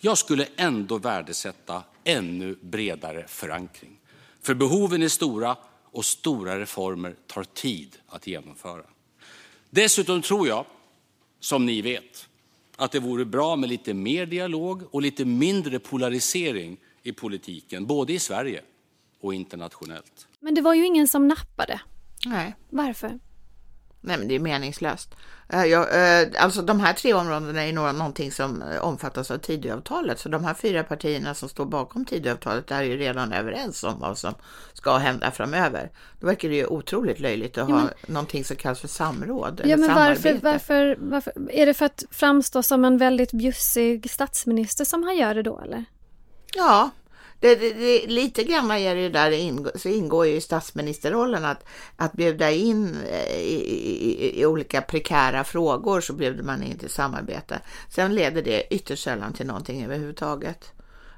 Jag 0.00 0.18
skulle 0.18 0.46
ändå 0.56 0.98
värdesätta 0.98 1.82
ännu 2.04 2.56
bredare 2.62 3.24
förankring. 3.28 4.00
För 4.42 4.54
behoven 4.54 5.02
är 5.02 5.08
stora 5.08 5.56
och 5.84 6.04
stora 6.04 6.58
reformer 6.58 7.14
tar 7.26 7.44
tid 7.44 7.96
att 8.06 8.26
genomföra. 8.26 8.84
Dessutom 9.70 10.22
tror 10.22 10.48
jag, 10.48 10.66
som 11.40 11.66
ni 11.66 11.82
vet, 11.82 12.28
att 12.80 12.92
det 12.92 13.00
vore 13.00 13.24
bra 13.24 13.56
med 13.56 13.68
lite 13.68 13.94
mer 13.94 14.26
dialog 14.26 14.82
och 14.90 15.02
lite 15.02 15.24
mindre 15.24 15.78
polarisering 15.78 16.76
i 17.02 17.12
politiken, 17.12 17.86
både 17.86 18.12
i 18.12 18.18
Sverige 18.18 18.60
och 19.20 19.34
internationellt. 19.34 20.26
Men 20.40 20.54
det 20.54 20.60
var 20.60 20.74
ju 20.74 20.86
ingen 20.86 21.08
som 21.08 21.28
nappade. 21.28 21.80
Nej. 22.26 22.56
Varför? 22.70 23.18
Nej, 24.02 24.18
men 24.18 24.28
det 24.28 24.34
är 24.34 24.38
meningslöst. 24.40 25.14
Eh, 25.48 25.64
Jag, 25.64 25.82
eh, 26.22 26.28
alltså 26.38 26.62
de 26.62 26.80
här 26.80 26.92
tre 26.92 27.14
områdena 27.14 27.62
är 27.66 27.72
några, 27.72 27.92
någonting 27.92 28.32
som 28.32 28.62
eh, 28.62 28.80
omfattas 28.84 29.30
av 29.30 29.38
Tidöavtalet, 29.38 30.18
så 30.20 30.28
de 30.28 30.44
här 30.44 30.54
fyra 30.54 30.84
partierna 30.84 31.34
som 31.34 31.48
står 31.48 31.64
bakom 31.66 32.04
Tidöavtalet 32.04 32.70
är 32.70 32.82
ju 32.82 32.96
redan 32.96 33.32
överens 33.32 33.84
om 33.84 34.00
vad 34.00 34.18
som 34.18 34.34
ska 34.72 34.96
hända 34.96 35.30
framöver. 35.30 35.90
Då 36.20 36.26
verkar 36.26 36.48
det 36.48 36.54
ju 36.54 36.66
otroligt 36.66 37.20
löjligt 37.20 37.58
att 37.58 37.68
Ja, 37.68 37.74
ha 37.74 37.82
men- 37.84 38.14
någonting 38.14 38.44
som 38.44 38.56
kallas 38.56 38.80
för 38.80 38.88
samråd 38.88 39.60
Ja, 39.64 39.76
men 39.76 39.94
varför, 39.94 40.38
varför, 40.42 40.96
varför? 41.00 41.32
Är 41.50 41.66
det 41.66 41.74
för 41.74 41.86
att 41.86 42.04
framstå 42.10 42.62
som 42.62 42.84
en 42.84 42.98
väldigt 42.98 43.32
bjussig 43.32 44.10
statsminister 44.10 44.84
som 44.84 45.02
han 45.02 45.16
gör 45.16 45.34
det 45.34 45.42
då, 45.42 45.60
eller? 45.60 45.84
Ja, 46.54 46.90
det, 47.40 47.54
det, 47.54 47.72
det, 47.72 48.06
lite 48.06 48.44
grann 48.44 48.70
är 48.70 48.94
det 48.94 49.08
där 49.08 49.30
ingår, 49.30 49.72
så 49.76 49.88
ingår 49.88 50.26
ju 50.26 50.34
i 50.34 50.40
statsministerrollen 50.40 51.44
att, 51.44 51.64
att 51.96 52.12
bjuda 52.12 52.50
in 52.50 52.96
eh, 53.10 53.40
i, 53.40 53.54
i, 53.54 54.40
i 54.40 54.46
olika 54.46 54.82
prekära 54.82 55.44
frågor 55.44 56.00
så 56.00 56.12
bjuder 56.12 56.42
man 56.42 56.62
in 56.62 56.78
till 56.78 56.90
samarbete. 56.90 57.60
Sen 57.88 58.14
leder 58.14 58.42
det 58.42 58.74
ytterst 58.74 59.04
sällan 59.04 59.32
till 59.32 59.46
någonting 59.46 59.84
överhuvudtaget. 59.84 60.72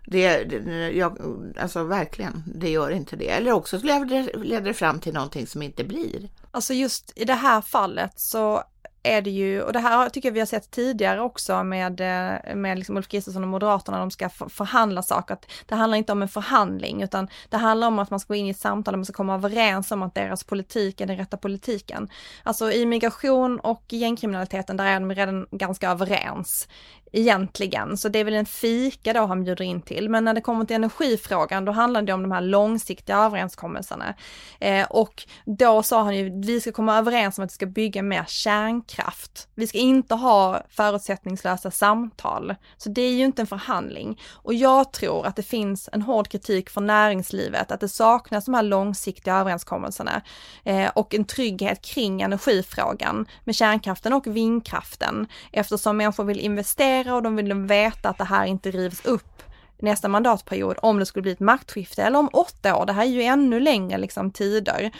Det, 0.07 0.45
det, 0.45 0.91
jag, 0.91 1.19
alltså 1.61 1.85
verkligen, 1.85 2.43
det 2.47 2.71
gör 2.71 2.91
inte 2.91 3.17
det. 3.17 3.29
Eller 3.29 3.53
också 3.53 3.79
leder 3.79 4.61
det 4.61 4.75
fram 4.75 5.01
till 5.01 5.15
någonting 5.15 5.47
som 5.47 5.63
inte 5.63 5.85
blir. 5.85 6.29
Alltså 6.51 6.75
just 6.75 7.13
i 7.17 7.25
det 7.25 7.35
här 7.35 7.61
fallet 7.61 8.21
så 8.21 8.63
är 9.03 9.23
det 9.23 9.31
ju, 9.31 9.63
och 9.63 9.73
det 9.73 9.79
här 9.79 10.09
tycker 10.09 10.29
jag 10.29 10.35
vi 10.35 10.41
har 10.41 10.47
sett 10.47 10.71
tidigare 10.71 11.21
också 11.21 11.65
med, 11.65 12.01
eh, 12.01 12.55
med 12.55 12.79
liksom 12.79 12.97
Ulf 12.97 13.09
Kristersson 13.09 13.43
och 13.43 13.49
Moderaterna, 13.49 13.99
de 13.99 14.11
ska 14.11 14.29
förhandla 14.29 15.03
saker. 15.03 15.35
Att 15.35 15.47
det 15.67 15.75
handlar 15.75 15.99
inte 15.99 16.13
om 16.13 16.23
en 16.23 16.29
förhandling, 16.29 17.03
utan 17.03 17.29
det 17.49 17.57
handlar 17.57 17.87
om 17.89 17.99
att 17.99 18.11
man 18.11 18.21
ska 18.21 18.29
gå 18.29 18.35
in 18.35 18.47
i 18.47 18.51
ett 18.51 18.59
samtal 18.59 18.95
och 18.95 18.99
man 18.99 19.05
ska 19.05 19.15
komma 19.15 19.35
överens 19.35 19.91
om 19.91 20.03
att 20.03 20.15
deras 20.15 20.45
politik 20.45 21.01
är 21.01 21.07
den 21.07 21.17
rätta 21.17 21.37
politiken. 21.37 22.09
Alltså 22.43 22.73
i 22.73 22.87
migration 22.87 23.61
och 23.61 23.85
gängkriminaliteten, 23.89 24.77
där 24.77 24.85
är 24.85 25.01
de 25.01 25.15
redan 25.15 25.47
ganska 25.51 25.91
överens 25.91 26.69
egentligen. 27.13 27.97
Så 27.97 28.09
det 28.09 28.19
är 28.19 28.25
väl 28.25 28.35
en 28.35 28.47
fika 28.47 29.13
då 29.13 29.27
han 29.27 29.45
bjuder 29.45 29.65
in 29.65 29.83
till. 29.83 30.09
Men 30.09 30.25
när 30.25 30.35
det 30.35 30.41
kommer 30.41 30.65
till 30.65 30.77
energifrågan, 30.77 31.65
då 31.65 31.73
handlar 31.73 32.03
det 32.03 32.13
om 32.13 32.23
de 32.23 32.33
här 32.33 32.41
långsiktiga 32.41 33.17
överenskommelserna. 33.17 34.15
Eh, 34.61 34.87
och 34.91 35.23
då 35.45 35.83
sa 35.83 36.03
han 36.03 36.17
ju, 36.17 36.41
vi 36.41 36.61
ska 36.61 36.73
komma 36.73 36.99
överens 36.99 37.39
om 37.39 37.45
att 37.45 37.51
vi 37.51 37.55
ska 37.55 37.67
bygga 37.67 38.03
mer 38.03 38.25
kärnkraft. 38.29 39.49
Vi 39.55 39.67
ska 39.67 39.79
inte 39.79 40.15
ha 40.15 40.63
förutsättningslösa 40.69 41.71
samtal. 41.71 42.55
Så 42.77 42.89
det 42.89 43.03
är 43.03 43.13
ju 43.13 43.25
inte 43.25 43.43
en 43.43 43.47
förhandling. 43.47 44.21
Och 44.33 44.55
jag 44.55 44.93
tror 44.93 45.27
att 45.27 45.37
det 45.37 45.43
finns 45.43 45.89
en 45.93 46.03
hård 46.03 46.29
kritik 46.29 46.71
från 46.71 46.87
näringslivet, 46.87 47.73
att 47.73 47.81
det 47.81 47.89
saknas 47.89 48.45
de 48.45 48.55
här 48.55 48.63
långsiktiga 48.63 49.37
överenskommelserna 49.37 50.23
eh, 50.65 50.91
och 50.95 51.15
en 51.15 51.25
trygghet 51.25 51.83
kring 51.83 52.23
energifrågan 52.23 53.27
med 53.45 53.55
kärnkraften 53.55 54.13
och 54.13 54.27
vindkraften 54.27 55.27
eftersom 55.53 55.97
människor 55.97 56.25
vill 56.25 56.41
investera 56.41 57.02
planera 57.03 57.17
och 57.17 57.23
de 57.23 57.37
vill 57.37 57.55
veta 57.55 58.09
att 58.09 58.19
det 58.19 58.25
här 58.25 58.47
inte 58.47 58.71
rivs 58.71 59.05
upp 59.05 59.43
nästa 59.83 60.09
mandatperiod 60.09 60.77
om 60.83 60.99
det 60.99 61.07
skulle 61.07 61.23
bli 61.23 61.33
ett 61.33 61.41
maktskifte 61.41 62.03
eller 62.03 62.19
om 62.19 62.29
åtta 62.33 62.77
år. 62.77 62.87
Det 62.87 62.93
här 62.93 63.03
är 63.03 63.09
ju 63.09 63.23
ännu 63.23 63.61
längre 63.61 63.99
liksom 63.99 64.31
tider. 64.31 64.91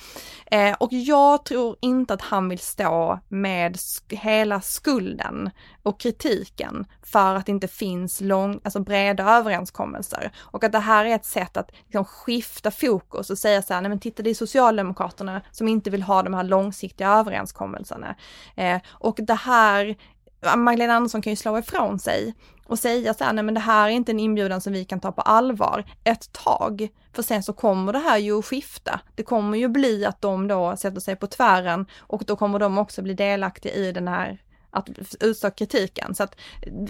Eh, 0.47 0.77
och 0.81 0.93
jag 0.93 1.45
tror 1.45 1.77
inte 1.81 2.15
att 2.15 2.23
han 2.23 2.49
vill 2.49 2.59
stå 2.59 3.19
med 3.29 3.81
sk 3.81 4.13
hela 4.13 4.61
skulden 4.61 5.51
och 5.83 6.01
kritiken 6.01 6.87
för 7.03 7.35
att 7.35 7.47
det 7.47 7.53
inte 7.53 7.69
finns 7.69 8.21
lång, 8.21 8.61
alltså 8.65 8.81
breda 8.81 9.25
överenskommelser. 9.25 10.33
Och 10.39 10.65
att 10.65 10.73
det 10.73 10.79
här 10.79 11.05
är 11.05 11.15
ett 11.15 11.25
sätt 11.25 11.57
att 11.57 11.71
liksom 11.85 12.05
skifta 12.05 12.71
fokus 12.71 13.31
och 13.31 13.39
säga 13.39 13.63
så 13.63 13.75
här, 13.75 13.81
nej 13.81 13.89
men 13.89 14.01
titta 14.01 14.23
det 14.23 14.31
är 14.31 14.35
Socialdemokraterna 14.35 15.43
som 15.51 15.69
inte 15.69 15.91
vill 15.91 16.03
ha 16.03 16.23
de 16.23 16.35
här 16.35 16.45
långsiktiga 16.45 17.09
överenskommelserna. 17.09 18.15
Eh, 18.57 18.81
och 18.89 19.19
det 19.23 19.35
här 19.35 19.97
Magdalena 20.57 20.95
Andersson 20.95 21.23
kan 21.23 21.33
ju 21.33 21.37
slå 21.37 21.59
ifrån 21.59 21.99
sig 21.99 22.35
och 22.67 22.79
säga 22.79 23.15
så 23.15 23.25
här, 23.25 23.33
nej 23.33 23.45
men 23.45 23.55
det 23.55 23.61
här 23.61 23.89
är 23.89 23.93
inte 23.93 24.13
en 24.13 24.21
inbjudan 24.21 24.61
som 24.61 24.73
vi 24.73 24.85
kan 24.85 25.01
ta 25.01 25.13
på 25.13 25.23
allvar 25.23 25.85
ett 26.05 26.33
tag. 26.33 26.89
För 27.13 27.23
sen 27.23 27.43
så 27.43 27.53
kommer 27.53 27.93
det 27.93 27.99
här 27.99 28.19
ju 28.19 28.39
att 28.39 28.45
skifta. 28.45 29.01
Det 29.15 29.23
kommer 29.23 29.59
ju 29.59 29.69
bli 29.69 30.05
att 30.07 30.21
de 30.21 30.49
då 30.49 30.77
sätter 30.77 31.01
sig 31.01 31.17
på 31.17 31.27
tvären 31.27 31.87
och 31.99 32.25
då 32.27 32.37
kommer 32.37 32.59
de 32.59 32.79
också 32.79 33.03
bli 33.03 33.15
delaktiga 33.15 33.75
i 33.75 33.93
den 33.93 34.09
här 34.09 34.39
att 34.71 34.89
utstå 35.21 35.51
kritiken. 35.51 36.15
Så 36.15 36.23
att 36.23 36.37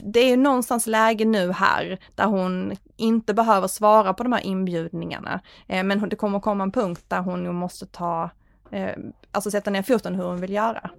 det 0.02 0.20
är 0.20 0.36
någonstans 0.36 0.86
läge 0.86 1.24
nu 1.24 1.52
här 1.52 1.98
där 2.14 2.26
hon 2.26 2.72
inte 2.96 3.34
behöver 3.34 3.68
svara 3.68 4.14
på 4.14 4.22
de 4.22 4.32
här 4.32 4.46
inbjudningarna. 4.46 5.40
Eh, 5.66 5.84
men 5.84 6.08
det 6.08 6.16
kommer 6.16 6.40
komma 6.40 6.64
en 6.64 6.72
punkt 6.72 7.04
där 7.08 7.20
hon 7.20 7.44
nog 7.44 7.54
måste 7.54 7.86
ta, 7.86 8.30
eh, 8.70 8.96
alltså 9.32 9.50
sätta 9.50 9.70
ner 9.70 9.82
foten 9.82 10.14
hur 10.14 10.24
hon 10.24 10.40
vill 10.40 10.52
göra. 10.52 10.90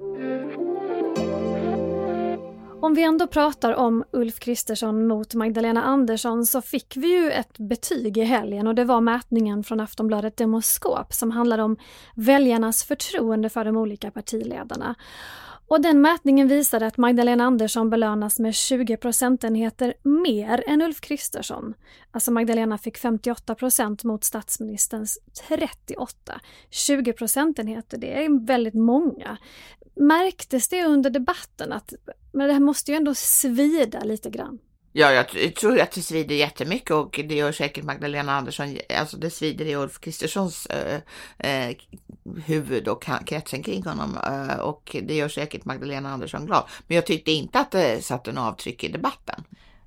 Om 2.84 2.94
vi 2.94 3.04
ändå 3.04 3.28
pratar 3.28 3.74
om 3.74 4.04
Ulf 4.12 4.40
Kristersson 4.40 5.08
mot 5.08 5.34
Magdalena 5.34 5.84
Andersson 5.84 6.46
så 6.46 6.62
fick 6.62 6.98
vi 6.98 7.08
ju 7.08 7.32
ett 7.32 7.58
betyg 7.58 8.18
i 8.18 8.24
helgen 8.24 8.68
och 8.68 8.76
det 8.76 8.86
var 8.86 9.02
mätningen 9.02 9.64
från 9.64 9.80
Aftonbladet 9.80 10.38
Demoskop 10.38 11.14
som 11.14 11.32
handlade 11.32 11.64
om 11.64 11.78
väljarnas 12.16 12.84
förtroende 12.84 13.50
för 13.50 13.66
de 13.66 13.78
olika 13.78 14.12
partiledarna. 14.12 14.96
Och 15.68 15.82
den 15.82 16.02
mätningen 16.02 16.48
visade 16.48 16.88
att 16.88 16.98
Magdalena 16.98 17.44
Andersson 17.44 17.90
belönas 17.90 18.40
med 18.40 18.56
20 18.56 18.98
procentenheter 18.98 19.94
mer 20.04 20.64
än 20.68 20.82
Ulf 20.82 21.02
Kristersson. 21.02 21.74
Alltså 22.12 22.32
Magdalena 22.32 22.78
fick 22.78 22.98
58 22.98 23.56
procent 23.56 24.04
mot 24.04 24.24
statsministerns 24.24 25.20
38. 25.48 26.40
20 26.70 27.14
procentenheter, 27.14 27.98
det 27.98 28.24
är 28.24 28.46
väldigt 28.46 28.74
många. 28.74 29.38
Märktes 29.96 30.68
det 30.68 30.86
under 30.86 31.10
debatten 31.10 31.74
att 31.74 31.94
men 32.34 32.48
det 32.48 32.54
här 32.54 32.60
måste 32.60 32.92
ju 32.92 32.98
ändå 32.98 33.16
svida 33.16 34.04
lite 34.04 34.30
grann? 34.30 34.60
Ja, 34.96 35.12
jag 35.12 35.56
tror 35.56 35.80
att 35.80 35.92
det 35.92 36.02
svider 36.02 36.36
jättemycket 36.36 36.92
och 36.92 37.20
det 37.28 37.36
gör 37.36 37.52
säkert 37.52 37.84
Magdalena 37.84 38.32
Andersson, 38.32 38.78
alltså 39.00 39.18
det 39.18 39.30
svider 39.30 39.66
i 39.66 39.76
Ulf 39.76 40.00
Kristerssons 40.00 40.66
eh, 40.66 41.00
eh, 41.38 41.76
huvud 42.46 42.88
och 42.88 43.04
kretsen 43.26 43.64
kring 43.64 43.84
honom 43.84 44.18
eh, 44.18 44.60
och 44.60 44.96
det 45.04 45.16
gör 45.16 45.28
säkert 45.28 45.66
Magdalena 45.66 46.10
Andersson 46.10 46.46
glad. 46.46 46.64
Men 46.88 46.96
jag 46.96 47.06
tyckte 47.06 47.32
inte 47.32 47.60
att 47.60 47.72
det 47.72 48.06
satte 48.06 48.30
en 48.32 48.38
avtryck 48.38 48.84
i 48.84 48.88
debatten. 48.88 49.44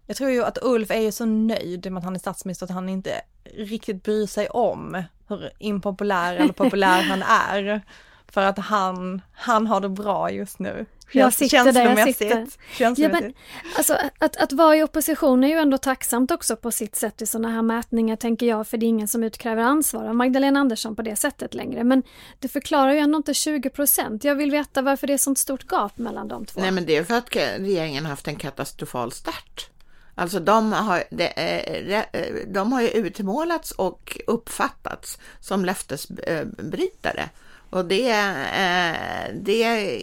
Jag 0.07 0.17
tror 0.17 0.31
ju 0.31 0.45
att 0.45 0.59
Ulf 0.63 0.91
är 0.91 1.01
ju 1.01 1.13
så 1.13 1.25
nöjd 1.25 1.93
med 1.93 1.99
att 1.99 2.05
han 2.05 2.15
är 2.15 2.19
statsminister 2.19 2.67
att 2.67 2.73
han 2.73 2.89
inte 2.89 3.21
riktigt 3.55 4.03
bryr 4.03 4.27
sig 4.27 4.49
om 4.49 5.03
hur 5.29 5.51
impopulär 5.59 6.37
eller 6.37 6.53
populär 6.53 7.03
han 7.03 7.23
är. 7.23 7.83
För 8.29 8.43
att 8.43 8.59
han, 8.59 9.23
han 9.33 9.67
har 9.67 9.81
det 9.81 9.89
bra 9.89 10.31
just 10.31 10.59
nu. 10.59 10.87
Jag 11.13 11.33
sitter 11.33 11.73
där 11.73 11.97
jag 11.97 12.15
sitter. 12.15 12.47
Ja, 12.79 13.09
men, 13.09 13.35
alltså, 13.77 13.97
att, 14.19 14.37
att 14.37 14.53
vara 14.53 14.77
i 14.77 14.83
opposition 14.83 15.45
är 15.45 15.49
ju 15.49 15.55
ändå 15.55 15.79
tacksamt 15.79 16.31
också 16.31 16.57
på 16.57 16.71
sitt 16.71 16.97
sätt 16.97 17.23
i 17.23 17.27
sådana 17.27 17.51
här 17.51 17.63
mätningar 17.63 18.17
tänker 18.17 18.47
jag, 18.47 18.67
för 18.67 18.79
det 18.79 18.87
är 18.87 18.89
ingen 18.89 19.09
som 19.09 19.25
utkräver 19.25 19.63
ansvar 19.63 20.05
av 20.05 20.15
Magdalena 20.15 20.61
Andersson 20.61 20.97
på 20.97 21.03
det 21.03 21.17
sättet 21.17 21.55
längre. 21.55 21.85
Men 21.85 22.03
det 22.39 22.49
förklarar 22.49 22.93
ju 22.93 22.99
ändå 22.99 23.17
inte 23.17 23.35
20 23.35 23.71
procent. 23.71 24.25
Jag 24.25 24.35
vill 24.35 24.51
veta 24.51 24.83
varför 24.83 25.07
det 25.07 25.13
är 25.13 25.19
sånt 25.19 25.39
stort 25.39 25.67
gap 25.69 25.99
mellan 25.99 26.29
de 26.29 26.45
två. 26.45 26.61
Nej, 26.61 26.71
men 26.71 26.87
det 26.87 26.97
är 26.97 27.05
för 27.05 27.15
att 27.15 27.37
regeringen 27.37 28.07
haft 28.07 28.29
en 28.29 28.37
katastrofal 28.37 29.13
start. 29.13 29.71
Alltså 30.15 30.41
de 30.41 30.73
har, 30.73 31.05
de, 31.11 32.05
de 32.47 32.73
har 32.73 32.83
ju 32.83 32.89
utmålats 32.89 33.71
och 33.71 34.21
uppfattats 34.27 35.19
som 35.41 35.65
löftesbrytare. 35.65 37.29
Och 37.77 37.85
det, 37.85 38.11
eh, 38.11 39.35
det 39.35 39.63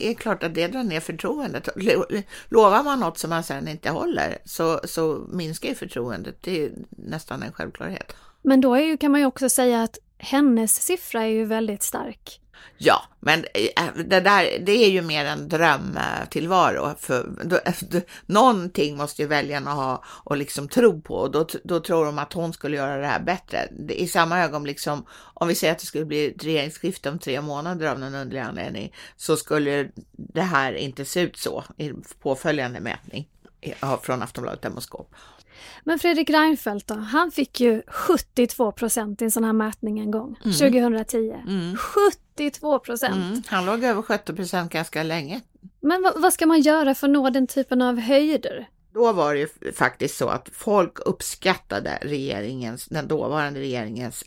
är 0.09 0.13
klart 0.13 0.43
att 0.43 0.55
det 0.55 0.67
drar 0.67 0.83
ner 0.83 0.99
förtroendet. 0.99 1.69
Lovar 2.49 2.83
man 2.83 2.99
något 2.99 3.17
som 3.17 3.29
man 3.29 3.43
sen 3.43 3.67
inte 3.67 3.89
håller 3.89 4.37
så, 4.45 4.79
så 4.83 5.25
minskar 5.31 5.69
ju 5.69 5.75
förtroendet. 5.75 6.37
Det 6.41 6.63
är 6.63 6.71
nästan 6.89 7.43
en 7.43 7.51
självklarhet. 7.51 8.15
Men 8.41 8.61
då 8.61 8.75
är 8.75 8.81
ju, 8.81 8.97
kan 8.97 9.11
man 9.11 9.21
ju 9.21 9.25
också 9.27 9.49
säga 9.49 9.83
att 9.83 9.97
hennes 10.17 10.81
siffra 10.81 11.21
är 11.21 11.27
ju 11.27 11.45
väldigt 11.45 11.83
stark. 11.83 12.39
Ja, 12.77 13.03
men 13.19 13.45
eh, 13.53 13.85
det 14.05 14.19
där, 14.19 14.59
det 14.59 14.71
är 14.71 14.89
ju 14.89 15.01
mer 15.01 15.25
en 15.25 15.49
drömtillvaro. 15.49 16.95
För 16.99 17.29
då, 17.43 17.59
någonting 18.25 18.97
måste 18.97 19.21
ju 19.21 19.27
väljarna 19.27 19.73
ha 19.73 20.03
och 20.05 20.37
liksom 20.37 20.67
tro 20.67 21.01
på 21.01 21.15
och 21.15 21.31
då, 21.31 21.47
då 21.63 21.79
tror 21.79 22.05
de 22.05 22.19
att 22.19 22.33
hon 22.33 22.53
skulle 22.53 22.77
göra 22.77 22.97
det 22.97 23.07
här 23.07 23.19
bättre. 23.19 23.69
I 23.89 24.07
samma 24.07 24.39
ögonblick 24.39 24.79
som, 24.79 25.05
om 25.33 25.47
vi 25.47 25.55
säger 25.55 25.73
att 25.73 25.79
det 25.79 25.85
skulle 25.85 26.05
bli 26.05 26.25
ett 26.25 26.43
regeringsskifte 26.43 27.09
om 27.09 27.19
tre 27.19 27.41
månader 27.41 27.87
av 27.87 27.99
någon 27.99 28.15
underlig 28.15 28.41
anledning, 28.41 28.93
så 29.17 29.37
skulle 29.37 29.89
det 30.11 30.41
här 30.41 30.73
inte 30.73 31.05
se 31.05 31.21
ut 31.21 31.37
så 31.37 31.63
i 31.77 31.91
påföljande 32.21 32.79
mätning 32.79 33.27
från 34.01 34.21
Aftonbladet 34.21 34.61
Demoskop. 34.61 35.15
Men 35.83 35.99
Fredrik 35.99 36.29
Reinfeldt 36.29 36.87
då, 36.87 36.95
han 36.95 37.31
fick 37.31 37.59
ju 37.59 37.81
72 37.87 38.71
procent 38.71 39.21
i 39.21 39.25
en 39.25 39.31
sån 39.31 39.43
här 39.43 39.53
mätning 39.53 39.99
en 39.99 40.11
gång, 40.11 40.39
mm. 40.43 40.57
2010. 40.57 41.17
Mm. 41.47 41.77
72 42.37 42.79
procent! 42.79 43.15
Mm. 43.15 43.41
Han 43.47 43.65
låg 43.65 43.83
över 43.83 44.01
70 44.01 44.33
procent 44.33 44.71
ganska 44.71 45.03
länge. 45.03 45.41
Men 45.81 46.11
vad 46.15 46.33
ska 46.33 46.45
man 46.45 46.61
göra 46.61 46.95
för 46.95 47.07
att 47.07 47.13
nå 47.13 47.29
den 47.29 47.47
typen 47.47 47.81
av 47.81 47.99
höjder? 47.99 48.67
Då 48.93 49.11
var 49.11 49.35
det 49.35 49.75
faktiskt 49.75 50.17
så 50.17 50.27
att 50.27 50.49
folk 50.53 50.99
uppskattade 50.99 51.99
regeringens, 52.01 52.85
den 52.85 53.07
dåvarande 53.07 53.59
regeringens 53.59 54.23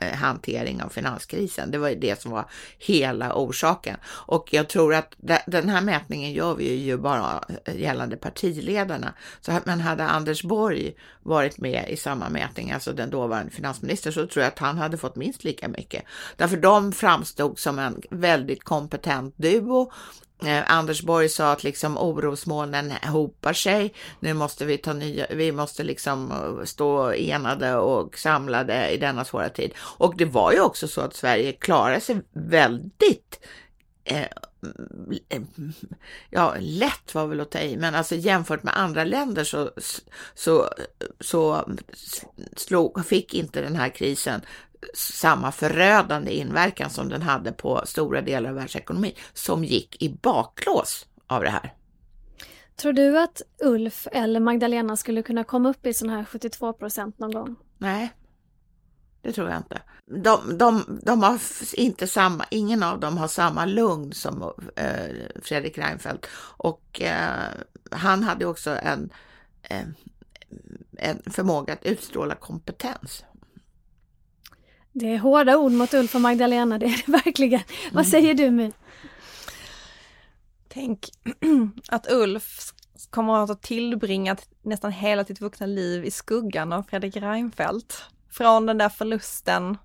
eh, 0.00 0.06
hantering 0.06 0.82
av 0.82 0.88
finanskrisen. 0.88 1.70
Det 1.70 1.78
var 1.78 1.88
ju 1.88 1.94
det 1.94 2.20
som 2.20 2.30
var 2.30 2.50
hela 2.78 3.34
orsaken. 3.34 3.96
Och 4.06 4.48
jag 4.54 4.68
tror 4.68 4.94
att 4.94 5.14
den 5.46 5.68
här 5.68 5.80
mätningen 5.80 6.32
gör 6.32 6.54
vi 6.54 6.74
ju 6.74 6.96
bara 6.96 7.44
eh, 7.64 7.80
gällande 7.80 8.16
partiledarna. 8.16 9.14
Så, 9.40 9.58
men 9.64 9.80
hade 9.80 10.04
Anders 10.04 10.42
Borg 10.42 10.94
varit 11.22 11.58
med 11.58 11.84
i 11.88 11.96
samma 11.96 12.28
mätning, 12.28 12.70
alltså 12.72 12.92
den 12.92 13.10
dåvarande 13.10 13.50
finansministern, 13.50 14.12
så 14.12 14.26
tror 14.26 14.42
jag 14.42 14.52
att 14.52 14.58
han 14.58 14.78
hade 14.78 14.96
fått 14.96 15.16
minst 15.16 15.44
lika 15.44 15.68
mycket. 15.68 16.04
Därför 16.36 16.56
de 16.56 16.92
framstod 16.92 17.58
som 17.58 17.78
en 17.78 18.02
väldigt 18.10 18.64
kompetent 18.64 19.34
duo 19.36 19.92
Eh, 20.44 20.72
Anders 20.72 21.02
Borg 21.02 21.28
sa 21.28 21.52
att 21.52 21.64
liksom 21.64 21.98
orosmolnen 21.98 22.90
hopar 22.90 23.52
sig. 23.52 23.94
Nu 24.20 24.34
måste 24.34 24.64
vi 24.64 24.78
ta 24.78 24.92
nya, 24.92 25.26
vi 25.30 25.52
måste 25.52 25.82
liksom 25.82 26.30
eh, 26.30 26.64
stå 26.64 27.12
enade 27.12 27.76
och 27.76 28.18
samlade 28.18 28.90
i 28.90 28.96
denna 28.96 29.24
svåra 29.24 29.48
tid. 29.48 29.72
Och 29.78 30.16
det 30.16 30.24
var 30.24 30.52
ju 30.52 30.60
också 30.60 30.88
så 30.88 31.00
att 31.00 31.16
Sverige 31.16 31.52
klarade 31.52 32.00
sig 32.00 32.16
väldigt 32.32 33.40
eh, 34.04 34.22
eh 35.28 35.42
ja, 36.30 36.54
lätt 36.58 37.14
var 37.14 37.26
väl 37.26 37.40
att 37.40 37.50
ta 37.50 37.58
i, 37.58 37.76
men 37.76 37.94
alltså 37.94 38.14
jämfört 38.14 38.62
med 38.62 38.76
andra 38.76 39.04
länder 39.04 39.44
så, 39.44 39.70
så, 40.34 40.68
så 41.20 41.68
slog, 42.56 43.06
fick 43.06 43.34
inte 43.34 43.60
den 43.60 43.76
här 43.76 43.88
krisen 43.88 44.40
samma 44.94 45.52
förödande 45.52 46.32
inverkan 46.32 46.90
som 46.90 47.08
den 47.08 47.22
hade 47.22 47.52
på 47.52 47.82
stora 47.84 48.20
delar 48.20 48.50
av 48.50 48.56
världsekonomin 48.56 49.12
som 49.32 49.64
gick 49.64 50.02
i 50.02 50.08
baklås 50.08 51.06
av 51.26 51.42
det 51.42 51.50
här. 51.50 51.74
Tror 52.76 52.92
du 52.92 53.18
att 53.18 53.42
Ulf 53.62 54.06
eller 54.12 54.40
Magdalena 54.40 54.96
skulle 54.96 55.22
kunna 55.22 55.44
komma 55.44 55.68
upp 55.68 55.86
i 55.86 55.94
sån 55.94 56.10
här 56.10 56.24
72 56.24 56.72
procent 56.72 57.18
någon 57.18 57.32
gång? 57.32 57.56
Nej, 57.78 58.12
det 59.22 59.32
tror 59.32 59.48
jag 59.48 59.56
inte. 59.58 59.82
De, 60.06 60.58
de, 60.58 61.00
de 61.02 61.22
har 61.22 61.40
inte 61.74 62.06
samma, 62.06 62.44
ingen 62.50 62.82
av 62.82 63.00
dem 63.00 63.18
har 63.18 63.28
samma 63.28 63.64
lugn 63.64 64.12
som 64.12 64.52
eh, 64.76 65.16
Fredrik 65.42 65.78
Reinfeldt. 65.78 66.26
Och 66.56 67.00
eh, 67.00 67.48
han 67.90 68.22
hade 68.22 68.46
också 68.46 68.70
en, 68.70 69.10
eh, 69.62 69.84
en 70.96 71.22
förmåga 71.32 71.72
att 71.72 71.84
utstråla 71.84 72.34
kompetens. 72.34 73.24
Det 75.00 75.14
är 75.14 75.18
hårda 75.18 75.56
ord 75.56 75.72
mot 75.72 75.94
Ulf 75.94 76.14
och 76.14 76.20
Magdalena, 76.20 76.78
det 76.78 76.86
är 76.86 77.02
det 77.06 77.12
verkligen. 77.24 77.60
Mm. 77.60 77.94
Vad 77.94 78.06
säger 78.06 78.34
du 78.34 78.50
My? 78.50 78.72
Tänk 80.68 81.08
att 81.88 82.10
Ulf 82.10 82.72
kommer 83.10 83.42
att 83.42 83.48
ha 83.48 83.56
tillbringat 83.56 84.48
nästan 84.62 84.92
hela 84.92 85.24
sitt 85.24 85.40
vuxna 85.40 85.66
liv 85.66 86.04
i 86.04 86.10
skuggan 86.10 86.72
av 86.72 86.82
Fredrik 86.82 87.16
Reinfeldt. 87.16 88.04
Från 88.30 88.66
den 88.66 88.78
där 88.78 88.88
förlusten. 88.88 89.78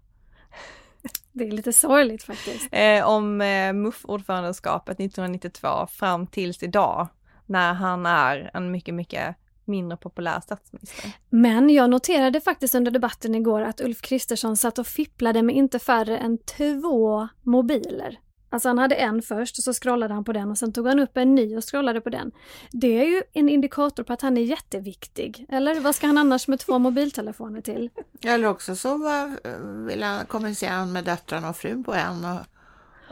Det 1.32 1.48
är 1.48 1.52
lite 1.52 1.74
sorgligt 1.74 2.24
faktiskt. 2.24 2.68
Eh, 2.72 3.08
om 3.10 3.42
eh, 3.42 3.74
MUF-ordförandeskapet 3.74 5.00
1992 5.00 5.88
fram 5.92 6.28
tills 6.28 6.64
idag, 6.64 7.08
när 7.46 7.74
han 7.74 8.06
är 8.06 8.52
en 8.54 8.72
mycket, 8.72 8.94
mycket 8.94 9.36
mindre 9.68 9.98
populär 9.98 10.40
statsminister. 10.40 11.12
Men 11.30 11.70
jag 11.70 11.90
noterade 11.90 12.42
faktiskt 12.42 12.76
under 12.76 12.92
debatten 12.92 13.36
igår 13.36 13.62
att 13.62 13.82
Ulf 13.82 14.02
Kristersson 14.02 14.58
satt 14.58 14.80
och 14.80 14.88
fipplade 14.88 15.44
med 15.44 15.56
inte 15.56 15.80
färre 15.80 16.18
än 16.18 16.38
två 16.38 17.28
mobiler. 17.44 18.20
Alltså 18.50 18.70
han 18.70 18.78
hade 18.78 18.96
en 18.96 19.22
först 19.22 19.58
och 19.58 19.64
så 19.64 19.74
scrollade 19.74 20.14
han 20.14 20.24
på 20.24 20.34
den 20.34 20.52
och 20.52 20.58
sen 20.58 20.74
tog 20.74 20.88
han 20.88 21.00
upp 21.00 21.18
en 21.18 21.36
ny 21.36 21.58
och 21.58 21.64
scrollade 21.64 22.02
på 22.02 22.10
den. 22.10 22.32
Det 22.72 23.00
är 23.00 23.06
ju 23.06 23.24
en 23.34 23.50
indikator 23.50 24.04
på 24.04 24.14
att 24.14 24.22
han 24.22 24.38
är 24.38 24.42
jätteviktig. 24.42 25.46
Eller 25.50 25.80
vad 25.80 25.96
ska 25.96 26.08
han 26.08 26.18
annars 26.18 26.48
med 26.48 26.60
två 26.60 26.80
mobiltelefoner 26.80 27.62
till? 27.62 27.90
Eller 28.22 28.48
också 28.48 28.76
så 28.76 28.98
vill 29.88 30.04
han 30.04 30.26
kommunicera 30.26 30.86
med 30.86 31.04
döttrarna 31.04 31.50
och 31.50 31.58
frun 31.58 31.84
på 31.84 31.94
en 31.94 32.26
och 32.26 32.40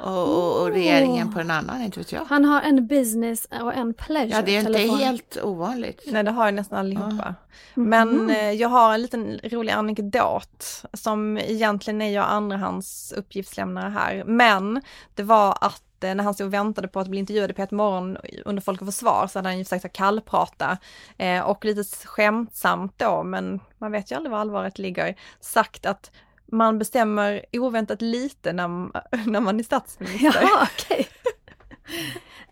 och, 0.03 0.61
och, 0.61 0.67
regeringen 0.71 1.33
på 1.33 1.39
en 1.39 1.51
annan, 1.51 1.81
inte 1.81 1.99
vet 1.99 2.11
jag. 2.11 2.25
Han 2.25 2.45
har 2.45 2.61
en 2.61 2.87
business 2.87 3.47
och 3.61 3.73
en 3.73 3.93
pleasure 3.93 4.29
Ja, 4.35 4.41
det 4.41 4.55
är 4.55 4.59
inte 4.59 4.73
telefon. 4.73 4.99
helt 4.99 5.37
ovanligt. 5.43 6.03
Nej, 6.07 6.23
det 6.23 6.31
har 6.31 6.45
jag 6.45 6.53
nästan 6.53 6.79
allihopa. 6.79 7.35
Mm. 7.75 7.89
Men 7.89 8.29
eh, 8.29 8.51
jag 8.51 8.69
har 8.69 8.93
en 8.93 9.01
liten 9.01 9.39
rolig 9.43 9.71
anekdot 9.71 10.83
som 10.93 11.37
egentligen 11.37 12.01
är 12.01 12.11
jag 12.11 12.25
andrahands 12.29 13.11
uppgiftslämnare 13.17 13.89
här. 13.89 14.23
Men 14.25 14.81
det 15.15 15.23
var 15.23 15.57
att 15.61 16.03
eh, 16.03 16.15
när 16.15 16.23
han 16.23 16.33
stod 16.33 16.47
och 16.47 16.53
väntade 16.53 16.87
på 16.87 16.99
att 16.99 17.07
bli 17.07 17.19
intervjuad 17.19 17.51
i 17.51 17.53
P1 17.53 17.73
Morgon 17.73 18.17
under 18.45 18.61
Folk 18.61 18.81
och 18.81 18.87
Försvar 18.87 19.27
så 19.27 19.39
hade 19.39 19.49
han 19.49 19.57
ju 19.57 19.63
försökt 19.63 19.85
att 19.85 19.93
kallprata 19.93 20.77
eh, 21.17 21.39
och 21.39 21.65
lite 21.65 21.83
skämtsamt 22.07 22.93
då, 22.97 23.23
men 23.23 23.59
man 23.77 23.91
vet 23.91 24.11
ju 24.11 24.15
aldrig 24.15 24.31
var 24.31 24.39
allvaret 24.39 24.79
ligger, 24.79 25.15
sagt 25.39 25.85
att 25.85 26.11
man 26.51 26.79
bestämmer 26.79 27.45
oväntat 27.53 28.01
lite 28.01 28.53
när, 28.53 28.67
när 29.29 29.39
man 29.39 29.59
är 29.59 29.63
statsminister. 29.63 30.41
Ja, 30.41 30.67
okej. 30.73 31.07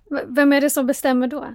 Okay. 0.09 0.25
Vem 0.27 0.53
är 0.53 0.61
det 0.61 0.69
som 0.69 0.87
bestämmer 0.87 1.27
då? 1.27 1.45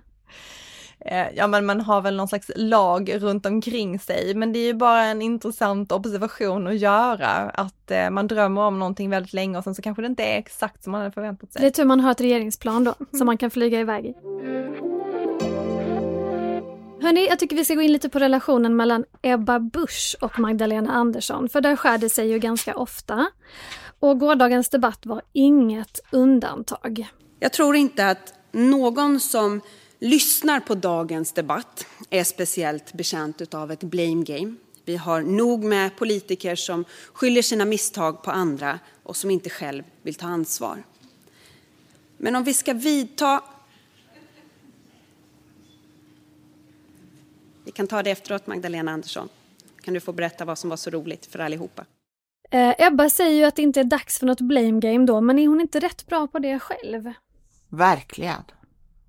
Eh, 1.01 1.27
ja 1.35 1.47
men 1.47 1.67
man 1.67 1.81
har 1.81 2.01
väl 2.01 2.17
någon 2.17 2.29
slags 2.29 2.51
lag 2.57 3.23
runt 3.23 3.47
omkring 3.47 3.99
sig, 3.99 4.35
men 4.35 4.53
det 4.53 4.59
är 4.59 4.67
ju 4.67 4.75
bara 4.75 5.03
en 5.03 5.23
intressant 5.23 5.93
observation 5.93 6.67
att 6.67 6.77
göra, 6.77 7.29
att 7.37 7.91
eh, 7.91 8.11
man 8.11 8.27
drömmer 8.27 8.61
om 8.61 8.79
någonting 8.79 9.11
väldigt 9.11 9.33
länge 9.33 9.59
och 9.59 9.65
sen 9.65 9.75
så 9.75 9.83
kanske 9.83 10.03
det 10.03 10.07
inte 10.07 10.25
är 10.25 10.39
exakt 10.39 10.83
som 10.83 10.93
man 10.93 11.01
hade 11.01 11.13
förväntat 11.13 11.53
sig. 11.53 11.63
Det 11.63 11.67
är 11.67 11.71
tur 11.71 11.85
man 11.85 12.01
har 12.01 12.11
ett 12.11 12.21
regeringsplan 12.21 12.85
då, 12.85 12.95
som 13.19 13.27
man 13.27 13.39
kan 13.39 13.51
flyga 13.51 13.81
iväg 13.81 14.07
i. 14.07 14.15
Hörni, 17.01 17.27
jag 17.27 17.39
tycker 17.39 17.57
vi 17.57 17.65
ska 17.65 17.75
gå 17.75 17.83
in 17.83 17.93
lite 17.93 18.09
på 18.09 18.19
relationen 18.19 18.77
mellan 18.77 19.05
Ebba 19.23 19.59
Busch 19.59 20.17
och 20.21 20.39
Magdalena 20.39 20.93
Andersson, 20.93 21.49
för 21.49 21.61
där 21.61 21.77
skär 21.77 21.99
det 21.99 22.09
sig 22.09 22.29
ju 22.29 22.39
ganska 22.39 22.77
ofta. 22.77 23.27
Och 24.01 24.21
gårdagens 24.21 24.69
debatt 24.69 25.07
var 25.07 25.23
inget 25.33 26.01
undantag. 26.13 27.07
Jag 27.41 27.53
tror 27.53 27.77
inte 27.77 28.07
att 28.09 28.35
någon 28.53 29.21
som 29.21 29.61
lyssnar 29.99 30.61
på 30.61 30.75
dagens 30.75 31.33
debatt 31.33 31.87
är 32.11 32.25
speciellt 32.25 32.93
bekänt 32.93 33.55
av 33.55 33.73
ett 33.73 33.85
blame 33.85 34.25
game. 34.25 34.55
Vi 34.85 34.97
har 34.97 35.21
nog 35.21 35.65
med 35.65 35.97
politiker 35.97 36.57
som 36.57 36.85
skyller 37.13 37.43
sina 37.43 37.65
misstag 37.65 38.23
på 38.23 38.31
andra 38.31 38.79
och 39.03 39.17
som 39.17 39.31
inte 39.31 39.51
själv 39.51 39.83
vill 40.03 40.15
ta 40.15 40.27
ansvar. 40.27 40.83
Men 42.17 42.37
om 42.37 42.45
vi 42.45 42.55
ska 42.55 42.73
vidta 42.73 43.43
kan 47.77 47.87
ta 47.87 48.03
det 48.03 48.11
efteråt, 48.11 48.47
Magdalena 48.47 48.93
Andersson. 48.93 49.29
Kan 49.83 49.95
du 49.95 50.01
få 50.01 50.13
berätta 50.13 50.45
vad 50.45 50.59
som 50.59 50.71
var 50.71 50.77
så 50.77 50.91
roligt 50.91 51.27
för 51.27 51.39
allihopa? 51.39 51.85
Eh, 52.51 52.75
Ebba 52.79 53.11
säger 53.11 53.37
ju 53.37 53.45
att 53.45 53.57
det 53.57 53.63
inte 53.63 53.81
är 53.81 53.85
dags 53.85 54.19
för 54.19 54.27
något 54.27 54.41
blame 54.41 54.81
game 54.81 55.07
då, 55.07 55.21
men 55.21 55.39
är 55.39 55.49
hon 55.49 55.61
inte 55.61 55.81
rätt 55.81 56.07
bra 56.07 56.27
på 56.27 56.39
det 56.39 56.59
själv? 56.59 57.13
Verkligen. 57.69 58.43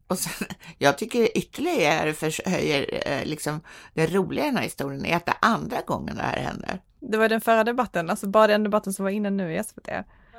Och 0.08 0.20
sen, 0.20 0.48
jag 0.78 0.98
tycker 0.98 1.38
ytterligare 1.38 2.14
förhöjer 2.14 3.02
eh, 3.06 3.26
liksom 3.26 3.62
det 3.94 4.08
roliga 4.08 4.44
i 4.44 4.48
den 4.48 4.58
här 4.58 4.64
historien 4.64 5.06
är 5.06 5.16
att 5.16 5.26
det 5.26 5.32
är 5.32 5.50
andra 5.50 5.82
gången 5.82 6.16
det 6.16 6.22
här 6.22 6.38
händer. 6.38 6.82
Det 7.00 7.18
var 7.18 7.30
den 7.30 7.42
förra 7.42 7.64
debatten, 7.64 8.10
alltså 8.10 8.28
bara 8.28 8.48
den 8.48 8.64
debatten 8.64 8.94
som 8.94 9.04
var 9.04 9.12
inne 9.12 9.30
nu 9.30 9.56
i 9.56 9.64
SVT. 9.64 9.90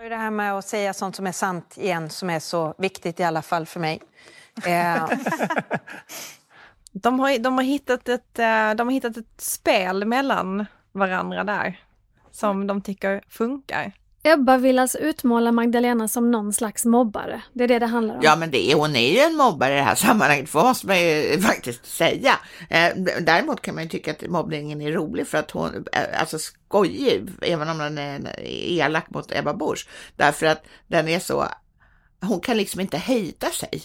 Det 0.09 0.17
här 0.17 0.31
med 0.31 0.53
att 0.53 0.69
säga 0.69 0.95
sånt 0.95 1.17
som 1.17 1.27
är 1.27 1.33
sant 1.33 1.75
igen 1.79 2.11
som 2.11 2.31
är 2.31 2.41
så 2.41 2.75
viktigt 2.79 3.21
i 3.21 3.23
alla 3.23 3.43
fall 3.43 3.67
för 3.67 3.81
mig. 3.81 4.01
Eh, 4.65 5.05
De 6.93 7.21
har, 7.21 7.39
de, 7.39 7.55
har 7.55 7.65
hittat 7.65 8.09
ett, 8.09 8.39
eh, 8.39 8.75
de 8.77 8.87
har 8.87 8.91
hittat 8.91 9.17
ett 9.17 9.41
spel 9.41 10.05
mellan 10.05 10.67
varandra 10.93 11.45
där 11.45 11.81
som 12.31 12.67
de 12.67 12.83
tycker 12.83 13.23
funkar. 13.29 13.93
Ebba 14.23 14.57
vill 14.57 14.79
alltså 14.79 14.99
utmåla 14.99 15.53
Magdalena 15.53 16.09
som 16.09 16.31
någon 16.31 16.53
slags 16.53 16.85
mobbare. 16.85 17.43
Det 17.53 17.65
är 17.65 17.69
det 17.69 17.79
det 17.79 17.87
handlar 17.87 18.15
om. 18.15 18.21
Ja, 18.25 18.37
men 18.37 18.51
det 18.51 18.73
är, 18.73 18.77
hon 18.77 18.97
är 18.97 19.13
ju 19.13 19.19
en 19.19 19.37
mobbare 19.37 19.73
i 19.73 19.77
det 19.77 19.83
här 19.83 19.95
sammanhanget, 19.95 20.49
för 20.49 20.63
måste 20.63 20.87
man 20.87 21.01
ju 21.01 21.41
faktiskt 21.43 21.87
säga. 21.87 22.39
Eh, 22.71 22.89
däremot 23.21 23.63
kan 23.63 23.75
man 23.75 23.85
ju 23.85 23.91
tycka 23.91 24.11
att 24.11 24.31
mobbningen 24.31 24.81
är 24.81 24.93
rolig 24.93 25.27
för 25.27 25.39
att 25.39 25.51
hon, 25.51 25.87
eh, 25.93 26.21
alltså 26.21 26.39
skojig, 26.39 27.31
även 27.43 27.69
om 27.69 27.79
den 27.79 27.99
är 27.99 28.31
elak 28.45 29.11
mot 29.11 29.33
Ebba 29.33 29.55
Busch, 29.55 29.89
därför 30.17 30.47
att 30.47 30.65
den 30.87 31.09
är 31.09 31.19
så, 31.19 31.45
hon 32.21 32.41
kan 32.41 32.57
liksom 32.57 32.81
inte 32.81 32.97
hejda 32.97 33.51
sig. 33.51 33.83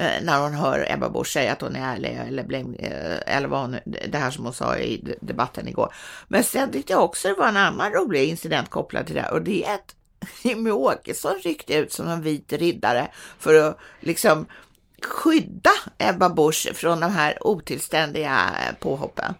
Eh, 0.00 0.22
när 0.22 0.42
hon 0.42 0.54
hör 0.54 0.86
Ebba 0.92 1.08
Busch 1.08 1.32
säga 1.32 1.52
att 1.52 1.60
hon 1.60 1.76
är 1.76 1.94
ärlig 1.94 2.20
eller, 2.28 2.42
blame, 2.42 2.76
eh, 2.78 3.36
eller 3.36 3.48
vad 3.48 3.60
hon, 3.60 3.76
det 3.84 4.18
här 4.18 4.30
som 4.30 4.44
hon 4.44 4.54
sa 4.54 4.78
i 4.78 5.16
debatten 5.20 5.68
igår. 5.68 5.94
Men 6.28 6.44
sen 6.44 6.72
tyckte 6.72 6.92
jag 6.92 7.04
också 7.04 7.28
det 7.28 7.34
var 7.34 7.48
en 7.48 7.56
annan 7.56 7.92
rolig 7.92 8.28
incident 8.28 8.70
kopplad 8.70 9.06
till 9.06 9.14
det 9.14 9.28
och 9.28 9.42
det 9.42 9.64
är 9.64 9.74
att 9.74 9.94
Jimmie 10.42 10.72
Åkesson 10.72 11.34
ryckte 11.44 11.74
ut 11.74 11.92
som 11.92 12.08
en 12.08 12.22
vit 12.22 12.52
riddare 12.52 13.08
för 13.38 13.54
att 13.54 13.78
liksom 14.00 14.46
skydda 15.02 15.70
Ebba 15.98 16.28
Busch 16.28 16.68
från 16.74 17.00
de 17.00 17.10
här 17.10 17.46
otillständiga 17.46 18.50
eh, 18.68 18.74
påhoppen. 18.80 19.34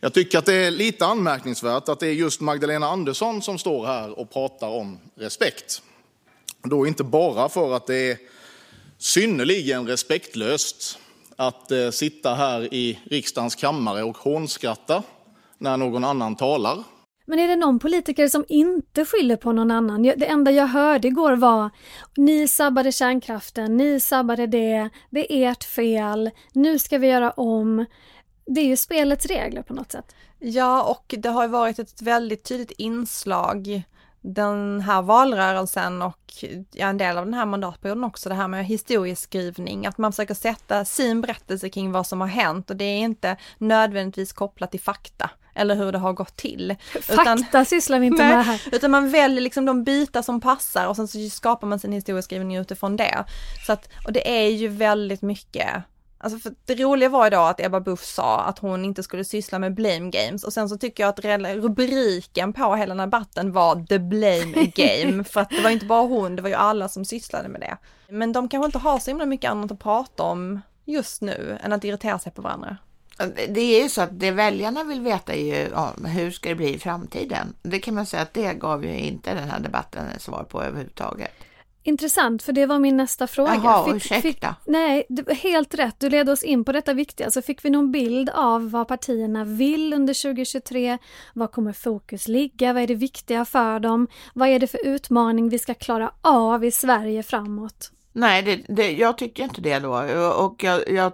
Jag 0.00 0.14
tycker 0.14 0.38
att 0.38 0.46
det 0.46 0.54
är 0.54 0.70
lite 0.70 1.06
anmärkningsvärt 1.06 1.88
att 1.88 2.00
det 2.00 2.06
är 2.06 2.12
just 2.12 2.40
Magdalena 2.40 2.86
Andersson 2.86 3.42
som 3.42 3.58
står 3.58 3.86
här 3.86 4.18
och 4.18 4.32
pratar 4.32 4.68
om 4.68 4.98
respekt. 5.16 5.82
Då 6.62 6.86
inte 6.86 7.04
bara 7.04 7.48
för 7.48 7.76
att 7.76 7.86
det 7.86 8.10
är 8.10 8.18
synnerligen 9.02 9.86
respektlöst 9.86 10.98
att 11.36 11.72
eh, 11.72 11.90
sitta 11.90 12.34
här 12.34 12.74
i 12.74 12.98
riksdagens 13.04 13.54
kammare 13.54 14.02
och 14.02 14.16
hånskratta 14.16 15.02
när 15.58 15.76
någon 15.76 16.04
annan 16.04 16.36
talar. 16.36 16.84
Men 17.26 17.38
är 17.38 17.48
det 17.48 17.56
någon 17.56 17.78
politiker 17.78 18.28
som 18.28 18.44
inte 18.48 19.04
skyller 19.04 19.36
på 19.36 19.52
någon 19.52 19.70
annan? 19.70 20.02
Det 20.02 20.26
enda 20.26 20.50
jag 20.50 20.66
hörde 20.66 21.08
igår 21.08 21.36
var 21.36 21.70
ni 22.16 22.48
sabbade 22.48 22.92
kärnkraften, 22.92 23.76
ni 23.76 24.00
sabbade 24.00 24.46
det, 24.46 24.88
det 25.10 25.32
är 25.32 25.50
ert 25.50 25.64
fel, 25.64 26.30
nu 26.52 26.78
ska 26.78 26.98
vi 26.98 27.06
göra 27.06 27.30
om. 27.30 27.86
Det 28.46 28.60
är 28.60 28.66
ju 28.66 28.76
spelets 28.76 29.26
regler 29.26 29.62
på 29.62 29.74
något 29.74 29.92
sätt. 29.92 30.14
Ja, 30.38 30.82
och 30.82 31.14
det 31.18 31.28
har 31.28 31.48
varit 31.48 31.78
ett 31.78 32.02
väldigt 32.02 32.44
tydligt 32.44 32.70
inslag 32.70 33.82
den 34.22 34.80
här 34.80 35.02
valrörelsen 35.02 36.02
och 36.02 36.44
ja, 36.72 36.86
en 36.86 36.98
del 36.98 37.18
av 37.18 37.24
den 37.24 37.34
här 37.34 37.46
mandatperioden 37.46 38.04
också, 38.04 38.28
det 38.28 38.34
här 38.34 38.48
med 38.48 38.66
historieskrivning, 38.66 39.86
att 39.86 39.98
man 39.98 40.12
försöker 40.12 40.34
sätta 40.34 40.84
sin 40.84 41.20
berättelse 41.20 41.68
kring 41.68 41.92
vad 41.92 42.06
som 42.06 42.20
har 42.20 42.28
hänt 42.28 42.70
och 42.70 42.76
det 42.76 42.84
är 42.84 42.98
inte 42.98 43.36
nödvändigtvis 43.58 44.32
kopplat 44.32 44.70
till 44.70 44.80
fakta 44.80 45.30
eller 45.54 45.74
hur 45.74 45.92
det 45.92 45.98
har 45.98 46.12
gått 46.12 46.36
till. 46.36 46.76
Fakta 47.02 47.34
utan, 47.34 47.66
sysslar 47.66 47.98
vi 47.98 48.06
inte 48.06 48.22
med 48.22 48.44
här. 48.44 48.62
Utan 48.72 48.90
man 48.90 49.10
väljer 49.10 49.40
liksom 49.40 49.64
de 49.64 49.84
bitar 49.84 50.22
som 50.22 50.40
passar 50.40 50.86
och 50.86 50.96
sen 50.96 51.08
så 51.08 51.18
skapar 51.30 51.66
man 51.66 51.78
sin 51.78 51.92
historieskrivning 51.92 52.56
utifrån 52.56 52.96
det. 52.96 53.24
Så 53.66 53.72
att, 53.72 53.88
och 54.06 54.12
det 54.12 54.44
är 54.44 54.48
ju 54.48 54.68
väldigt 54.68 55.22
mycket 55.22 55.66
Alltså 56.24 56.38
för 56.38 56.54
det 56.66 56.74
roliga 56.74 57.08
var 57.08 57.26
idag 57.26 57.48
att 57.48 57.60
Ebba 57.60 57.80
Busch 57.80 58.04
sa 58.04 58.40
att 58.40 58.58
hon 58.58 58.84
inte 58.84 59.02
skulle 59.02 59.24
syssla 59.24 59.58
med 59.58 59.74
blame 59.74 60.10
games 60.10 60.44
och 60.44 60.52
sen 60.52 60.68
så 60.68 60.78
tycker 60.78 61.02
jag 61.02 61.10
att 61.10 61.44
rubriken 61.56 62.52
på 62.52 62.74
hela 62.74 62.94
den 62.94 63.00
här 63.00 63.06
debatten 63.06 63.52
var 63.52 63.86
the 63.86 63.98
blame 63.98 64.72
game 64.74 65.24
för 65.30 65.40
att 65.40 65.50
det 65.50 65.62
var 65.62 65.70
inte 65.70 65.86
bara 65.86 66.02
hon, 66.02 66.36
det 66.36 66.42
var 66.42 66.48
ju 66.48 66.54
alla 66.54 66.88
som 66.88 67.04
sysslade 67.04 67.48
med 67.48 67.60
det. 67.60 67.76
Men 68.08 68.32
de 68.32 68.48
kanske 68.48 68.66
inte 68.66 68.78
har 68.78 68.98
så 68.98 69.10
himla 69.10 69.26
mycket 69.26 69.50
annat 69.50 69.72
att 69.72 69.78
prata 69.78 70.22
om 70.22 70.60
just 70.84 71.22
nu 71.22 71.58
än 71.64 71.72
att 71.72 71.84
irritera 71.84 72.18
sig 72.18 72.32
på 72.32 72.42
varandra. 72.42 72.76
Det 73.48 73.60
är 73.60 73.82
ju 73.82 73.88
så 73.88 74.02
att 74.02 74.20
det 74.20 74.30
väljarna 74.30 74.84
vill 74.84 75.00
veta 75.00 75.32
är 75.32 75.44
ju 75.44 75.68
ja, 75.72 75.92
hur 76.06 76.30
ska 76.30 76.48
det 76.48 76.54
bli 76.54 76.74
i 76.74 76.78
framtiden? 76.78 77.54
Det 77.62 77.78
kan 77.78 77.94
man 77.94 78.06
säga 78.06 78.22
att 78.22 78.34
det 78.34 78.54
gav 78.54 78.84
ju 78.84 78.98
inte 78.98 79.34
den 79.34 79.50
här 79.50 79.60
debatten 79.60 80.04
svar 80.18 80.44
på 80.44 80.62
överhuvudtaget. 80.62 81.32
Intressant, 81.84 82.42
för 82.42 82.52
det 82.52 82.66
var 82.66 82.78
min 82.78 82.96
nästa 82.96 83.26
fråga. 83.26 83.54
Jaha, 83.54 83.84
fick, 83.84 83.94
ursäkta. 83.94 84.22
Fick, 84.22 84.66
nej, 84.66 85.06
helt 85.42 85.74
rätt. 85.74 86.00
Du 86.00 86.10
ledde 86.10 86.32
oss 86.32 86.42
in 86.42 86.64
på 86.64 86.72
detta 86.72 86.94
viktiga. 86.94 87.30
Så 87.30 87.42
fick 87.42 87.64
vi 87.64 87.70
någon 87.70 87.92
bild 87.92 88.30
av 88.30 88.70
vad 88.70 88.88
partierna 88.88 89.44
vill 89.44 89.92
under 89.92 90.22
2023? 90.22 90.98
Var 91.34 91.46
kommer 91.46 91.72
fokus 91.72 92.28
ligga? 92.28 92.72
Vad 92.72 92.82
är 92.82 92.86
det 92.86 92.94
viktiga 92.94 93.44
för 93.44 93.80
dem? 93.80 94.08
Vad 94.34 94.48
är 94.48 94.58
det 94.58 94.66
för 94.66 94.86
utmaning 94.86 95.48
vi 95.48 95.58
ska 95.58 95.74
klara 95.74 96.12
av 96.20 96.64
i 96.64 96.70
Sverige 96.70 97.22
framåt? 97.22 97.92
Nej, 98.12 98.42
det, 98.42 98.56
det, 98.68 98.92
jag 98.92 99.18
tyckte 99.18 99.42
inte 99.42 99.60
det 99.60 99.78
då 99.78 99.90
och 100.36 100.64
jag, 100.64 100.90
jag, 100.90 101.12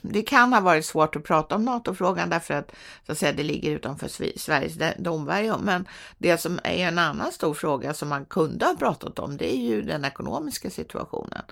det 0.00 0.22
kan 0.22 0.52
ha 0.52 0.60
varit 0.60 0.86
svårt 0.86 1.16
att 1.16 1.24
prata 1.24 1.54
om 1.54 1.64
NATO-frågan 1.64 2.30
därför 2.30 2.54
att, 2.54 2.72
så 3.06 3.12
att 3.12 3.18
säga, 3.18 3.32
det 3.32 3.42
ligger 3.42 3.70
utanför 3.70 4.08
Sveriges 4.38 4.96
domvärjo. 4.98 5.58
Men 5.62 5.88
det 6.18 6.38
som 6.38 6.60
är 6.64 6.88
en 6.88 6.98
annan 6.98 7.32
stor 7.32 7.54
fråga 7.54 7.94
som 7.94 8.08
man 8.08 8.24
kunde 8.24 8.66
ha 8.66 8.74
pratat 8.74 9.18
om, 9.18 9.36
det 9.36 9.56
är 9.56 9.60
ju 9.60 9.82
den 9.82 10.04
ekonomiska 10.04 10.70
situationen. 10.70 11.42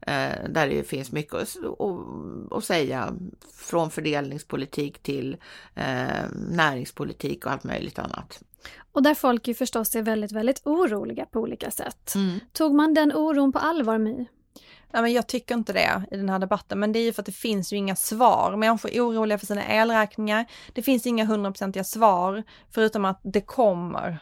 Eh, 0.00 0.48
där 0.48 0.68
det 0.68 0.88
finns 0.88 1.12
mycket 1.12 1.34
att, 2.50 2.64
säga 2.64 3.14
från 3.56 3.90
fördelningspolitik 3.90 5.02
till 5.02 5.36
eh, 5.74 6.24
näringspolitik 6.50 7.46
och 7.46 7.52
allt 7.52 7.64
möjligt 7.64 7.98
annat. 7.98 8.42
Och 8.92 9.02
där 9.02 9.14
folk 9.14 9.48
ju 9.48 9.54
förstås 9.54 9.94
är 9.94 10.02
väldigt, 10.02 10.32
väldigt 10.32 10.60
oroliga 10.64 11.26
på 11.26 11.40
olika 11.40 11.70
sätt. 11.70 12.14
Mm. 12.14 12.40
Tog 12.52 12.74
man 12.74 12.94
den 12.94 13.12
oron 13.12 13.52
på 13.52 13.58
allvar, 13.58 13.98
My? 13.98 14.26
Nej, 14.94 15.02
men 15.02 15.12
jag 15.12 15.26
tycker 15.26 15.54
inte 15.54 15.72
det 15.72 16.04
i 16.10 16.16
den 16.16 16.28
här 16.28 16.38
debatten, 16.38 16.80
men 16.80 16.92
det 16.92 16.98
är 16.98 17.04
ju 17.04 17.12
för 17.12 17.22
att 17.22 17.26
det 17.26 17.32
finns 17.32 17.72
ju 17.72 17.76
inga 17.76 17.96
svar. 17.96 18.56
Människor 18.56 18.90
är 18.90 19.00
oroliga 19.00 19.38
för 19.38 19.46
sina 19.46 19.64
elräkningar. 19.64 20.46
Det 20.72 20.82
finns 20.82 21.06
inga 21.06 21.24
hundraprocentiga 21.24 21.84
svar, 21.84 22.42
förutom 22.70 23.04
att 23.04 23.20
det 23.22 23.40
kommer 23.40 24.18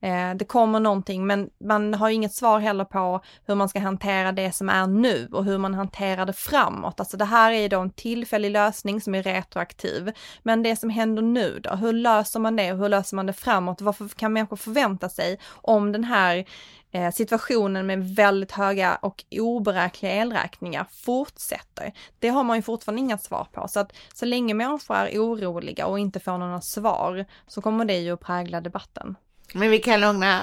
Eh, 0.00 0.34
det 0.34 0.44
kommer 0.44 0.80
någonting 0.80 1.26
men 1.26 1.50
man 1.64 1.94
har 1.94 2.10
inget 2.10 2.34
svar 2.34 2.58
heller 2.58 2.84
på 2.84 3.20
hur 3.46 3.54
man 3.54 3.68
ska 3.68 3.80
hantera 3.80 4.32
det 4.32 4.52
som 4.52 4.68
är 4.68 4.86
nu 4.86 5.28
och 5.32 5.44
hur 5.44 5.58
man 5.58 5.74
hanterar 5.74 6.26
det 6.26 6.32
framåt. 6.32 7.00
Alltså 7.00 7.16
det 7.16 7.24
här 7.24 7.52
är 7.52 7.60
ju 7.60 7.68
då 7.68 7.80
en 7.80 7.90
tillfällig 7.90 8.50
lösning 8.50 9.00
som 9.00 9.14
är 9.14 9.22
retroaktiv. 9.22 10.12
Men 10.42 10.62
det 10.62 10.76
som 10.76 10.90
händer 10.90 11.22
nu 11.22 11.60
då, 11.62 11.70
hur 11.70 11.92
löser 11.92 12.40
man 12.40 12.56
det 12.56 12.72
och 12.72 12.78
hur 12.78 12.88
löser 12.88 13.16
man 13.16 13.26
det 13.26 13.32
framåt? 13.32 13.80
Varför 13.80 14.08
kan 14.08 14.32
människor 14.32 14.56
förvänta 14.56 15.08
sig 15.08 15.38
om 15.52 15.92
den 15.92 16.04
här 16.04 16.44
eh, 16.92 17.10
situationen 17.10 17.86
med 17.86 18.14
väldigt 18.14 18.52
höga 18.52 18.94
och 18.94 19.24
oberäkneliga 19.30 20.22
elräkningar 20.22 20.86
fortsätter. 20.90 21.92
Det 22.18 22.28
har 22.28 22.44
man 22.44 22.56
ju 22.56 22.62
fortfarande 22.62 23.00
inga 23.00 23.18
svar 23.18 23.46
på. 23.52 23.68
Så 23.68 23.80
att 23.80 23.92
så 24.14 24.26
länge 24.26 24.54
människor 24.54 24.96
är 24.96 25.18
oroliga 25.18 25.86
och 25.86 25.98
inte 25.98 26.20
får 26.20 26.38
några 26.38 26.60
svar 26.60 27.24
så 27.46 27.60
kommer 27.60 27.84
det 27.84 27.98
ju 27.98 28.12
att 28.12 28.20
prägla 28.20 28.60
debatten. 28.60 29.16
Men 29.52 29.70
vi 29.70 29.78
kan 29.78 30.00
lugna 30.00 30.42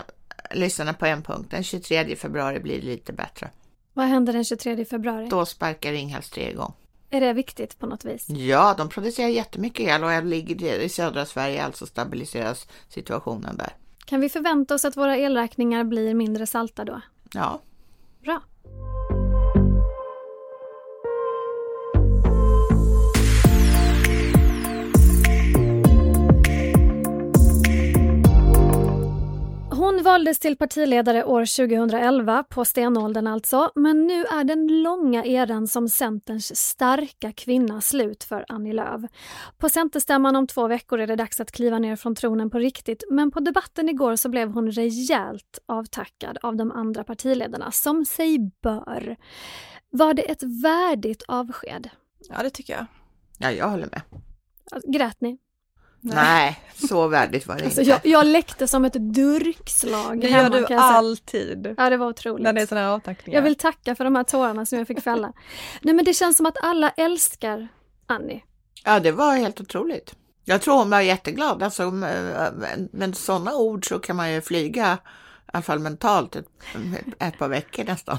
lyssnarna 0.52 0.94
på 0.94 1.06
en 1.06 1.22
punkt. 1.22 1.52
Den 1.52 1.64
23 1.64 2.16
februari 2.16 2.60
blir 2.60 2.82
det 2.82 2.86
lite 2.86 3.14
bättre. 3.14 3.50
Vad 3.94 4.06
händer 4.06 4.34
den 4.34 4.46
23 4.46 4.86
februari? 4.86 5.28
Då 5.30 5.46
sparkar 5.46 5.92
Ringhals 5.92 6.30
3 6.30 6.52
igång. 6.52 6.74
Är 7.10 7.22
det 7.22 7.34
viktigt 7.34 7.80
på 7.80 7.86
något 7.86 8.06
vis? 8.06 8.30
Ja, 8.30 8.76
de 8.78 8.90
producerar 8.90 9.28
jättemycket 9.28 9.88
el 9.88 10.04
och 10.04 10.24
ligger 10.24 10.80
i 10.80 10.90
södra 10.90 11.26
Sverige, 11.26 11.64
alltså 11.64 11.86
stabiliseras 11.86 12.68
situationen 12.90 13.58
där. 13.58 13.74
Kan 14.06 14.22
vi 14.22 14.30
förvänta 14.30 14.76
oss 14.76 14.86
att 14.86 14.98
våra 14.98 15.18
elräkningar 15.18 15.84
blir 15.84 16.14
mindre 16.14 16.48
salta 16.48 16.86
då? 16.86 17.02
Ja. 17.34 17.62
Bra. 18.24 18.42
Hon 29.84 30.04
valdes 30.04 30.40
till 30.40 30.58
partiledare 30.58 31.26
år 31.26 31.68
2011, 31.68 32.44
på 32.44 32.66
stenåldern 32.66 33.28
alltså, 33.28 33.72
men 33.76 34.08
nu 34.08 34.26
är 34.26 34.44
den 34.44 34.82
långa 34.82 35.26
eran 35.26 35.68
som 35.68 35.90
Centerns 35.90 36.56
starka 36.56 37.32
kvinna 37.32 37.82
slut 37.82 38.24
för 38.24 38.46
Annie 38.48 38.74
Lööf. 38.74 39.02
På 39.58 39.70
Centerstämman 39.70 40.36
om 40.36 40.48
två 40.48 40.68
veckor 40.68 41.00
är 41.00 41.08
det 41.08 41.16
dags 41.16 41.40
att 41.40 41.52
kliva 41.52 41.80
ner 41.80 41.96
från 41.96 42.16
tronen 42.16 42.50
på 42.50 42.60
riktigt, 42.60 43.04
men 43.10 43.32
på 43.32 43.40
debatten 43.40 43.90
igår 43.90 44.16
så 44.16 44.30
blev 44.30 44.50
hon 44.50 44.72
rejält 44.72 45.60
avtackad 45.66 46.38
av 46.42 46.56
de 46.56 46.72
andra 46.72 47.04
partiledarna, 47.04 47.72
som 47.72 48.06
sig 48.06 48.52
bör. 48.62 49.18
Var 49.90 50.14
det 50.14 50.32
ett 50.32 50.44
värdigt 50.44 51.24
avsked? 51.28 51.90
Ja, 52.30 52.44
det 52.44 52.50
tycker 52.50 52.74
jag. 52.74 52.86
Ja, 53.38 53.52
jag 53.52 53.70
håller 53.70 53.90
med. 53.92 54.02
Grät 54.94 55.22
ni? 55.22 55.38
Nej, 56.04 56.60
så 56.90 57.08
värdigt 57.08 57.48
var 57.48 57.58
det 57.58 57.66
alltså, 57.66 57.82
inte. 57.82 57.92
Jag, 57.92 58.06
jag 58.06 58.28
läckte 58.28 58.68
som 58.68 58.86
ett 58.86 58.94
durkslag. 58.94 60.22
Det 60.22 60.30
gör 60.30 60.50
du 60.50 60.76
alltid. 60.76 61.76
Ja, 61.78 61.90
det 61.90 61.98
var 61.98 62.08
otroligt. 62.08 62.44
När 62.44 62.54
det 62.54 62.62
är 62.62 62.66
sådana 62.66 62.94
avtackningar. 62.94 63.38
Jag 63.38 63.44
vill 63.44 63.56
tacka 63.56 63.96
för 63.96 64.04
de 64.04 64.16
här 64.16 64.24
tårarna 64.24 64.66
som 64.66 64.78
jag 64.78 64.88
fick 64.88 65.02
fälla. 65.02 65.34
Nej, 65.82 65.96
men 65.96 66.06
det 66.06 66.14
känns 66.14 66.38
som 66.38 66.46
att 66.46 66.58
alla 66.62 66.90
älskar 66.90 67.68
Annie. 68.08 68.44
Ja, 68.84 69.00
det 69.00 69.12
var 69.12 69.36
helt 69.36 69.62
otroligt. 69.62 70.16
Jag 70.46 70.62
tror 70.62 70.78
hon 70.78 70.90
var 70.90 71.02
jätteglad. 71.02 71.64
Alltså, 71.64 71.92
med 72.92 73.18
sådana 73.18 73.56
ord 73.56 73.88
så 73.88 74.00
kan 74.00 74.16
man 74.16 74.34
ju 74.34 74.42
flyga, 74.42 74.94
i 74.94 75.52
alla 75.54 75.62
fall 75.62 75.80
mentalt, 75.80 76.36
ett, 76.36 76.48
ett 77.20 77.38
par 77.38 77.48
veckor 77.48 77.84
nästan. 77.84 78.18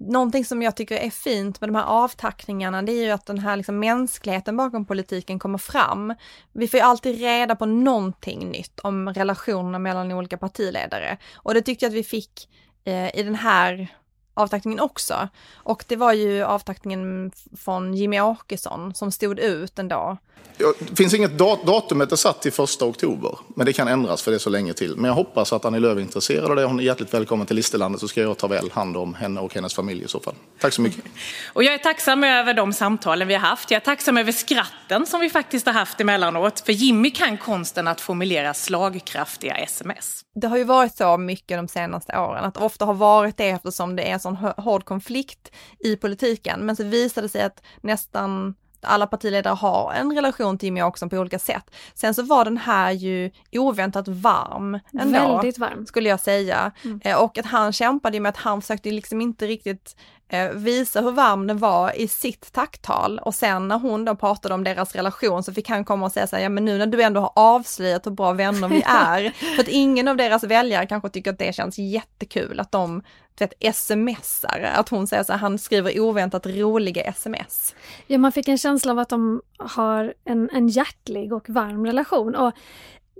Någonting 0.00 0.44
som 0.44 0.62
jag 0.62 0.76
tycker 0.76 0.96
är 0.96 1.10
fint 1.10 1.60
med 1.60 1.68
de 1.68 1.74
här 1.74 1.84
avtackningarna, 1.84 2.82
det 2.82 2.92
är 2.92 3.04
ju 3.04 3.10
att 3.10 3.26
den 3.26 3.38
här 3.38 3.56
liksom 3.56 3.78
mänskligheten 3.78 4.56
bakom 4.56 4.84
politiken 4.84 5.38
kommer 5.38 5.58
fram. 5.58 6.14
Vi 6.52 6.68
får 6.68 6.78
ju 6.78 6.84
alltid 6.84 7.20
reda 7.20 7.56
på 7.56 7.66
någonting 7.66 8.50
nytt 8.50 8.80
om 8.80 9.08
relationerna 9.08 9.78
mellan 9.78 10.12
olika 10.12 10.36
partiledare. 10.36 11.18
Och 11.34 11.54
det 11.54 11.62
tyckte 11.62 11.84
jag 11.84 11.90
att 11.90 11.96
vi 11.96 12.04
fick 12.04 12.48
eh, 12.84 13.18
i 13.18 13.22
den 13.22 13.34
här 13.34 13.88
avtackningen 14.34 14.80
också. 14.80 15.28
Och 15.54 15.84
det 15.88 15.96
var 15.96 16.12
ju 16.12 16.42
avtackningen 16.42 17.32
från 17.56 17.94
Jimmy 17.94 18.20
Åkesson 18.20 18.94
som 18.94 19.12
stod 19.12 19.38
ut 19.38 19.78
ändå. 19.78 20.18
Det 20.78 20.96
finns 20.96 21.14
inget 21.14 21.38
datum 21.38 22.00
är 22.00 22.16
satt 22.16 22.42
till 22.42 22.52
första 22.52 22.84
oktober, 22.84 23.38
men 23.56 23.66
det 23.66 23.72
kan 23.72 23.88
ändras 23.88 24.22
för 24.22 24.30
det 24.30 24.36
är 24.36 24.38
så 24.38 24.50
länge 24.50 24.72
till. 24.72 24.96
Men 24.96 25.04
jag 25.04 25.14
hoppas 25.14 25.52
att 25.52 25.64
Annie 25.64 25.78
Lööf 25.78 25.96
är 25.96 26.00
intresserad 26.00 26.50
av 26.50 26.56
det. 26.56 26.64
Hon 26.64 26.80
är 26.80 26.84
hjärtligt 26.84 27.14
välkommen 27.14 27.46
till 27.46 27.56
Listerlandet 27.56 28.00
så 28.00 28.08
ska 28.08 28.20
jag 28.20 28.38
ta 28.38 28.46
väl 28.46 28.70
hand 28.70 28.96
om 28.96 29.14
henne 29.14 29.40
och 29.40 29.54
hennes 29.54 29.74
familj 29.74 30.04
i 30.04 30.08
så 30.08 30.20
fall. 30.20 30.34
Tack 30.60 30.72
så 30.72 30.82
mycket. 30.82 31.04
Och 31.52 31.64
jag 31.64 31.74
är 31.74 31.78
tacksam 31.78 32.24
över 32.24 32.54
de 32.54 32.72
samtalen 32.72 33.28
vi 33.28 33.34
har 33.34 33.40
haft. 33.40 33.70
Jag 33.70 33.76
är 33.76 33.84
tacksam 33.84 34.16
över 34.16 34.32
skratten 34.32 35.06
som 35.06 35.20
vi 35.20 35.30
faktiskt 35.30 35.66
har 35.66 35.72
haft 35.72 36.00
emellanåt. 36.00 36.60
För 36.60 36.72
Jimmy 36.72 37.10
kan 37.10 37.38
konsten 37.38 37.88
att 37.88 38.00
formulera 38.00 38.54
slagkraftiga 38.54 39.54
sms. 39.56 40.24
Det 40.40 40.48
har 40.48 40.56
ju 40.56 40.64
varit 40.64 40.96
så 40.96 41.16
mycket 41.16 41.58
de 41.58 41.68
senaste 41.68 42.18
åren, 42.18 42.44
att 42.44 42.56
ofta 42.56 42.84
har 42.84 42.94
varit 42.94 43.36
det 43.36 43.50
eftersom 43.50 43.96
det 43.96 44.02
är 44.02 44.12
en 44.12 44.20
sån 44.20 44.36
hård 44.36 44.84
konflikt 44.84 45.52
i 45.78 45.96
politiken. 45.96 46.60
Men 46.60 46.76
så 46.76 46.84
visade 46.84 47.24
det 47.24 47.28
sig 47.28 47.42
att 47.42 47.62
nästan 47.80 48.54
alla 48.82 49.06
partiledare 49.06 49.54
har 49.54 49.92
en 49.92 50.14
relation 50.14 50.58
till 50.58 50.66
Jimmie 50.66 50.84
Åkesson 50.84 51.08
på 51.10 51.16
olika 51.16 51.38
sätt. 51.38 51.70
Sen 51.94 52.14
så 52.14 52.22
var 52.22 52.44
den 52.44 52.58
här 52.58 52.90
ju 52.90 53.30
oväntat 53.52 54.08
varm 54.08 54.78
ändå. 55.00 55.18
Väldigt 55.18 55.58
varm. 55.58 55.86
Skulle 55.86 56.08
jag 56.08 56.20
säga. 56.20 56.72
Mm. 56.84 57.00
Eh, 57.04 57.22
och 57.22 57.38
att 57.38 57.46
han 57.46 57.72
kämpade 57.72 58.20
med 58.20 58.30
att 58.30 58.36
han 58.36 58.60
försökte 58.60 58.90
liksom 58.90 59.20
inte 59.20 59.46
riktigt 59.46 59.96
visa 60.54 61.00
hur 61.00 61.10
varm 61.10 61.46
den 61.46 61.58
var 61.58 61.96
i 61.96 62.08
sitt 62.08 62.52
tacktal. 62.52 63.18
Och 63.18 63.34
sen 63.34 63.68
när 63.68 63.78
hon 63.78 64.04
då 64.04 64.16
pratade 64.16 64.54
om 64.54 64.64
deras 64.64 64.94
relation 64.94 65.42
så 65.42 65.52
fick 65.52 65.68
han 65.68 65.84
komma 65.84 66.06
och 66.06 66.12
säga 66.12 66.26
så 66.26 66.36
här, 66.36 66.42
ja 66.42 66.48
men 66.48 66.64
nu 66.64 66.78
när 66.78 66.86
du 66.86 67.02
ändå 67.02 67.20
har 67.20 67.32
avslöjat 67.34 68.06
hur 68.06 68.10
bra 68.10 68.32
vänner 68.32 68.68
vi 68.68 68.82
är, 68.86 69.30
för 69.30 69.62
att 69.62 69.68
ingen 69.68 70.08
av 70.08 70.16
deras 70.16 70.44
väljare 70.44 70.86
kanske 70.86 71.08
tycker 71.08 71.32
att 71.32 71.38
det 71.38 71.54
känns 71.54 71.78
jättekul 71.78 72.60
att 72.60 72.72
de 72.72 73.02
vet, 73.38 73.76
smsar, 73.76 74.72
att 74.74 74.88
hon 74.88 75.06
säger 75.06 75.22
så 75.22 75.32
här, 75.32 75.38
han 75.38 75.58
skriver 75.58 76.00
oväntat 76.00 76.46
roliga 76.46 77.02
sms. 77.02 77.74
Ja, 78.06 78.18
man 78.18 78.32
fick 78.32 78.48
en 78.48 78.58
känsla 78.58 78.92
av 78.92 78.98
att 78.98 79.08
de 79.08 79.42
har 79.58 80.14
en, 80.24 80.50
en 80.52 80.68
hjärtlig 80.68 81.32
och 81.32 81.50
varm 81.50 81.86
relation. 81.86 82.34
Och 82.34 82.52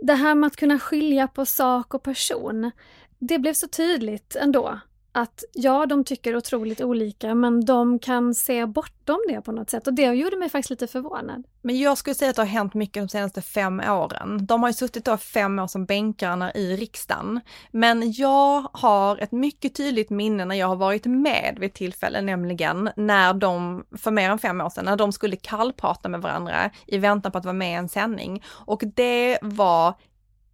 det 0.03 0.14
här 0.14 0.35
med 0.35 0.46
att 0.46 0.57
kunna 0.57 0.79
skilja 0.79 1.29
på 1.29 1.46
sak 1.46 1.94
och 1.94 2.03
person, 2.03 2.70
det 3.18 3.38
blev 3.38 3.55
så 3.55 3.68
tydligt 3.68 4.37
ändå 4.37 4.81
att 5.12 5.44
ja, 5.53 5.87
de 5.87 6.05
tycker 6.05 6.37
otroligt 6.37 6.81
olika 6.81 7.35
men 7.35 7.64
de 7.64 7.99
kan 7.99 8.35
se 8.35 8.66
bortom 8.66 9.18
det 9.29 9.40
på 9.40 9.53
något 9.53 9.70
sätt 9.70 9.87
och 9.87 9.94
det 9.94 10.03
gjorde 10.03 10.37
mig 10.37 10.49
faktiskt 10.49 10.70
lite 10.70 10.87
förvånad. 10.87 11.44
Men 11.62 11.79
jag 11.79 11.99
skulle 11.99 12.14
säga 12.14 12.31
att 12.31 12.37
det 12.37 12.42
har 12.42 12.46
hänt 12.46 12.75
mycket 12.75 13.03
de 13.03 13.09
senaste 13.09 13.42
fem 13.42 13.81
åren. 13.81 14.46
De 14.46 14.62
har 14.62 14.70
ju 14.70 14.75
suttit 14.75 15.05
då 15.05 15.16
fem 15.16 15.59
år 15.59 15.66
som 15.66 15.85
bänkarna 15.85 16.53
i 16.53 16.77
riksdagen. 16.77 17.40
Men 17.70 18.12
jag 18.12 18.66
har 18.73 19.18
ett 19.18 19.33
mycket 19.33 19.75
tydligt 19.75 20.11
minne 20.11 20.44
när 20.44 20.55
jag 20.55 20.66
har 20.66 20.77
varit 20.77 21.07
med 21.07 21.57
vid 21.61 21.75
tillfällen, 21.75 22.27
nämligen 22.27 22.90
när 22.96 23.35
de, 23.35 23.85
för 23.99 24.11
mer 24.11 24.31
än 24.31 24.38
fem 24.38 24.61
år 24.61 24.70
sedan, 24.70 24.85
när 24.85 24.96
de 24.96 25.12
skulle 25.12 25.37
kallprata 25.37 26.09
med 26.09 26.23
varandra 26.23 26.70
i 26.87 26.99
väntan 26.99 27.33
på 27.33 27.38
att 27.38 27.44
vara 27.44 27.53
med 27.53 27.70
i 27.70 27.75
en 27.75 27.88
sändning. 27.88 28.42
Och 28.46 28.83
det 28.94 29.38
var 29.42 29.94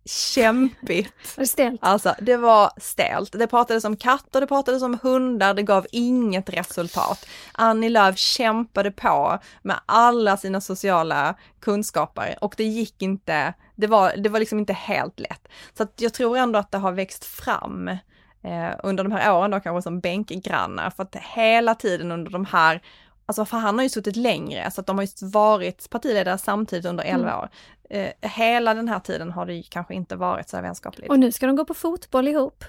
kämpigt. 0.07 1.15
Det? 1.57 1.77
Alltså 1.81 2.15
det 2.21 2.37
var 2.37 2.71
stelt. 2.77 3.33
Det 3.33 3.47
pratades 3.47 3.85
om 3.85 3.97
katter, 3.97 4.41
det 4.41 4.47
pratades 4.47 4.83
om 4.83 4.99
hundar, 5.03 5.55
det 5.55 5.63
gav 5.63 5.87
inget 5.93 6.51
resultat. 6.51 7.27
Annie 7.53 7.89
Lööf 7.89 8.19
kämpade 8.19 8.91
på 8.91 9.39
med 9.63 9.77
alla 9.87 10.37
sina 10.37 10.61
sociala 10.61 11.35
kunskaper 11.61 12.37
och 12.41 12.55
det 12.57 12.65
gick 12.65 13.03
inte, 13.03 13.55
det 13.75 13.87
var, 13.87 14.17
det 14.17 14.29
var 14.29 14.39
liksom 14.39 14.59
inte 14.59 14.73
helt 14.73 15.21
lätt. 15.21 15.49
Så 15.77 15.83
att 15.83 15.93
jag 15.97 16.15
tror 16.15 16.37
ändå 16.37 16.59
att 16.59 16.71
det 16.71 16.79
har 16.79 16.93
växt 16.93 17.25
fram 17.25 17.89
eh, 18.43 18.71
under 18.83 19.05
de 19.05 19.13
här 19.13 19.35
åren 19.35 19.51
då 19.51 19.61
kanske 19.61 19.83
som 19.83 20.01
bänkgrannar 20.01 20.91
för 20.91 21.03
att 21.03 21.17
hela 21.17 21.75
tiden 21.75 22.13
under 22.13 22.31
de 22.31 22.45
här 22.45 22.83
Alltså 23.27 23.45
för 23.45 23.57
han 23.57 23.75
har 23.75 23.83
ju 23.83 23.89
suttit 23.89 24.17
längre, 24.17 24.71
så 24.71 24.81
att 24.81 24.87
de 24.87 24.99
har 24.99 25.03
ju 25.05 25.27
varit 25.29 25.91
partiledare 25.91 26.39
samtidigt 26.39 26.85
under 26.87 27.05
11 27.05 27.29
Mm. 27.31 27.41
år. 27.41 27.49
Eh, 27.91 28.31
hela 28.31 28.75
den 28.75 28.89
här 28.89 28.99
tiden 29.01 29.33
har 29.33 29.47
det 29.47 29.55
ju 29.55 29.63
kanske 29.63 29.95
inte 29.95 30.17
varit 30.17 30.49
så 30.49 30.57
här 30.57 30.63
vänskapligt. 30.63 31.11
Och 31.11 31.19
nu 31.19 31.33
ska 31.33 31.47
de 31.47 31.57
gå 31.57 31.65
på 31.65 31.75
fotboll 31.75 32.29
ihop. 32.29 32.65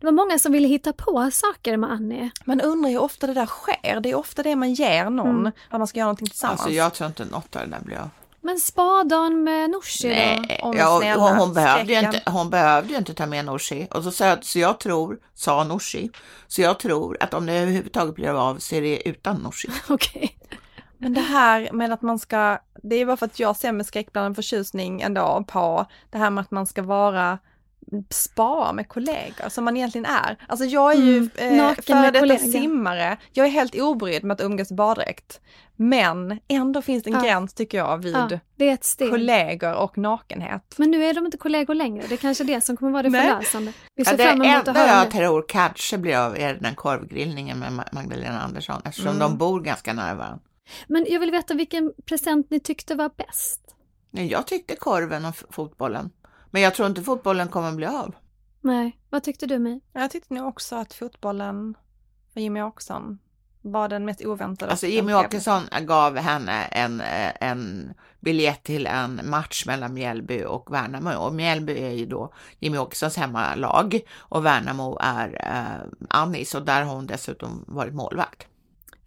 Det 0.00 0.06
var 0.06 0.12
många 0.12 0.38
som 0.38 0.52
ville 0.52 0.68
hitta 0.68 0.92
på 0.92 1.30
saker 1.32 1.76
med 1.76 1.90
Annie. 1.92 2.30
Man 2.44 2.60
undrar 2.60 2.90
ju 2.90 2.98
ofta 2.98 3.26
det 3.26 3.34
där 3.34 3.46
sker, 3.46 4.00
det 4.00 4.10
är 4.10 4.14
ofta 4.14 4.42
det 4.42 4.56
man 4.56 4.72
ger 4.74 5.04
någon, 5.10 5.28
Mm. 5.40 5.52
att 5.70 5.78
man 5.78 5.86
ska 5.86 5.98
göra 5.98 6.06
någonting 6.06 6.26
tillsammans. 6.28 6.60
Alltså 6.60 6.74
jag 6.74 6.94
tror 6.94 7.06
inte 7.08 7.24
något 7.24 7.56
av 7.56 7.62
det 7.62 7.68
där 7.76 7.80
blir 7.84 7.96
av. 7.98 8.10
Men 8.44 8.58
spadan 8.58 9.44
med 9.44 9.70
Nooshi 9.70 10.08
då? 10.08 10.14
Nej, 10.14 10.60
Om 10.62 10.76
ja, 10.76 10.98
snälla, 11.00 11.22
hon, 11.22 11.38
hon, 11.38 11.54
behövde 11.54 11.92
ju 11.92 11.98
inte, 11.98 12.22
hon 12.26 12.50
behövde 12.50 12.92
ju 12.92 12.98
inte 12.98 13.14
ta 13.14 13.26
med 13.26 13.44
Nooshi. 13.44 13.88
Och 13.90 14.04
så, 14.04 14.10
sa 14.10 14.26
jag, 14.26 14.44
så 14.44 14.58
jag 14.58 14.80
tror, 14.80 15.18
sa 15.34 15.64
Nooshi, 15.64 16.10
så 16.46 16.62
jag 16.62 16.78
tror 16.78 17.16
att 17.20 17.34
om 17.34 17.46
det 17.46 17.52
överhuvudtaget 17.52 18.14
blir 18.14 18.48
av 18.48 18.58
så 18.58 18.74
är 18.74 18.82
det 18.82 19.08
utan 19.08 19.36
Nooshi. 19.36 19.68
Okej. 19.88 20.36
Men 20.98 21.14
det 21.14 21.20
här 21.20 21.68
med 21.72 21.92
att 21.92 22.02
man 22.02 22.18
ska, 22.18 22.58
det 22.82 22.96
är 22.96 23.06
bara 23.06 23.16
för 23.16 23.26
att 23.26 23.38
jag 23.38 23.56
ser 23.56 23.72
med 23.72 23.86
skräckblandad 23.86 24.36
förtjusning 24.36 25.00
ändå 25.00 25.44
på 25.48 25.86
det 26.10 26.18
här 26.18 26.30
med 26.30 26.42
att 26.42 26.50
man 26.50 26.66
ska 26.66 26.82
vara 26.82 27.38
spara 28.10 28.72
med 28.72 28.88
kollegor 28.88 29.48
som 29.48 29.64
man 29.64 29.76
egentligen 29.76 30.04
är. 30.04 30.36
Alltså 30.48 30.64
jag 30.66 30.92
är 30.92 30.96
ju 30.96 31.16
Mm, 31.16 31.30
eh, 31.60 31.74
före 31.86 32.00
detta 32.10 32.18
kollegor. 32.20 32.50
simmare, 32.52 33.16
jag 33.32 33.46
är 33.46 33.50
helt 33.50 33.74
obrydd 33.80 34.24
med 34.24 34.34
att 34.34 34.40
umgås 34.40 34.70
i 34.70 34.74
baddräkt. 34.74 35.40
Men 35.76 36.38
ändå 36.48 36.82
finns 36.82 37.04
det 37.04 37.10
en 37.10 37.14
Ja. 37.16 37.22
gräns 37.22 37.54
tycker 37.54 37.78
jag 37.78 37.98
vid 38.02 38.16
Ja, 38.16 38.28
det 38.56 38.68
är 38.68 38.74
ett 38.74 38.84
steg. 38.84 39.10
kollegor 39.10 39.74
och 39.74 39.98
nakenhet. 39.98 40.74
Men 40.76 40.90
nu 40.90 41.04
är 41.04 41.14
de 41.14 41.24
inte 41.24 41.38
kollegor 41.38 41.74
längre. 41.74 42.04
Det 42.08 42.14
är 42.14 42.16
kanske 42.16 42.44
det 42.44 42.60
som 42.60 42.76
kommer 42.76 42.92
vara 42.92 43.02
det 43.02 43.10
förlösande. 43.10 43.72
Vi 43.94 44.02
Ja, 44.02 44.10
ser 44.10 44.16
det 44.16 44.24
fram 44.24 44.42
emot 44.42 44.68
enda 44.68 44.86
jag 44.86 45.10
tror 45.10 45.44
kanske 45.48 45.98
blir 45.98 46.16
av 46.16 46.36
är 46.38 46.54
den 46.54 46.74
korvgrillningen 46.74 47.58
med 47.58 47.68
Ma- 47.72 47.88
Magdalena 47.94 48.40
Andersson 48.42 48.82
eftersom 48.84 49.08
Mm. 49.16 49.18
de 49.18 49.38
bor 49.38 49.60
ganska 49.60 49.92
nära 49.92 50.14
varandra. 50.14 50.38
Men 50.86 51.06
jag 51.08 51.20
vill 51.20 51.30
veta 51.30 51.54
vilken 51.54 51.92
present 52.06 52.50
ni 52.50 52.60
tyckte 52.60 52.94
var 52.94 53.10
bäst. 53.16 53.60
Jag 54.10 54.46
tyckte 54.46 54.76
korven 54.76 55.24
och 55.24 55.36
fotbollen. 55.50 56.10
Men 56.52 56.62
jag 56.62 56.74
tror 56.74 56.88
inte 56.88 57.02
fotbollen 57.02 57.48
kommer 57.48 57.72
bli 57.72 57.86
av. 57.86 58.14
Nej, 58.60 58.98
vad 59.10 59.22
tyckte 59.22 59.46
du 59.46 59.58
mig? 59.58 59.80
Jag 59.92 60.10
tyckte 60.10 60.34
nog 60.34 60.48
också 60.48 60.76
att 60.76 60.94
fotbollen 60.94 61.74
för 62.34 62.40
Jimmy 62.40 62.62
Åkesson 62.62 63.18
var 63.62 63.88
den 63.88 64.04
mest 64.04 64.24
oväntade. 64.24 64.70
Alltså 64.70 64.86
Jimmy. 64.86 65.14
Åkesson 65.14 65.62
gav 65.80 66.16
henne 66.16 66.64
en, 66.64 67.00
eh, 67.00 67.32
en 67.40 67.92
biljett 68.20 68.62
till 68.62 68.86
en 68.86 69.20
match 69.24 69.66
mellan 69.66 69.94
Mjällby 69.94 70.44
och 70.44 70.72
Värnamo. 70.74 71.10
Och 71.14 71.34
Mjällby 71.34 71.78
är 71.78 71.90
ju 71.90 72.06
då 72.06 72.32
Jimmy 72.58 72.78
Åkessons 72.78 73.16
hemmalag 73.16 74.00
och 74.16 74.46
Värnamo 74.46 74.98
är 75.00 75.28
eh, 75.48 75.86
Annis 76.08 76.54
och 76.54 76.62
där 76.62 76.82
har 76.82 76.94
hon 76.94 77.06
dessutom 77.06 77.64
varit 77.68 77.94
målvakt. 77.94 78.46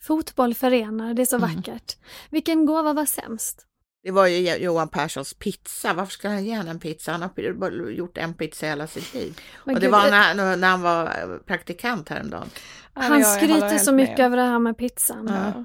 Fotboll 0.02 0.54
förenar, 0.54 1.14
det 1.14 1.22
är 1.22 1.26
så 1.26 1.36
Mm. 1.38 1.56
vackert. 1.56 1.96
Vilken 2.30 2.66
gåva 2.66 2.94
var 2.94 3.06
sämst? 3.06 3.66
Det 4.06 4.12
var 4.12 4.28
ju 4.28 4.56
Johan 4.56 4.88
Perssons 4.88 5.34
pizza. 5.34 5.94
Varför 5.94 6.12
ska 6.12 6.30
han 6.30 6.46
ge 6.46 6.54
henne 6.54 6.72
en 6.72 6.80
pizza? 6.80 7.12
Han 7.12 7.22
har 7.22 7.54
bara 7.54 7.92
gjort 7.92 8.18
en 8.18 8.34
pizza 8.34 8.66
hela 8.66 8.88
sitt 8.88 9.14
liv. 9.14 9.42
Men 9.64 9.76
och 9.76 9.82
det 9.82 9.86
gud, 9.86 9.92
var 9.92 10.06
eh, 10.06 10.12
när, 10.12 10.58
när 10.58 10.68
han 10.68 10.82
var 10.82 11.40
praktikant 11.46 12.10
häromdagen. 12.10 12.50
Han 12.94 13.20
jag 13.20 13.38
skryter 13.38 13.78
så 13.78 13.92
med. 13.92 14.02
mycket 14.02 14.20
över 14.20 14.38
det 14.38 14.44
här 14.44 14.60
med 14.60 14.78
pizzan. 14.78 15.32
Ja. 15.34 15.64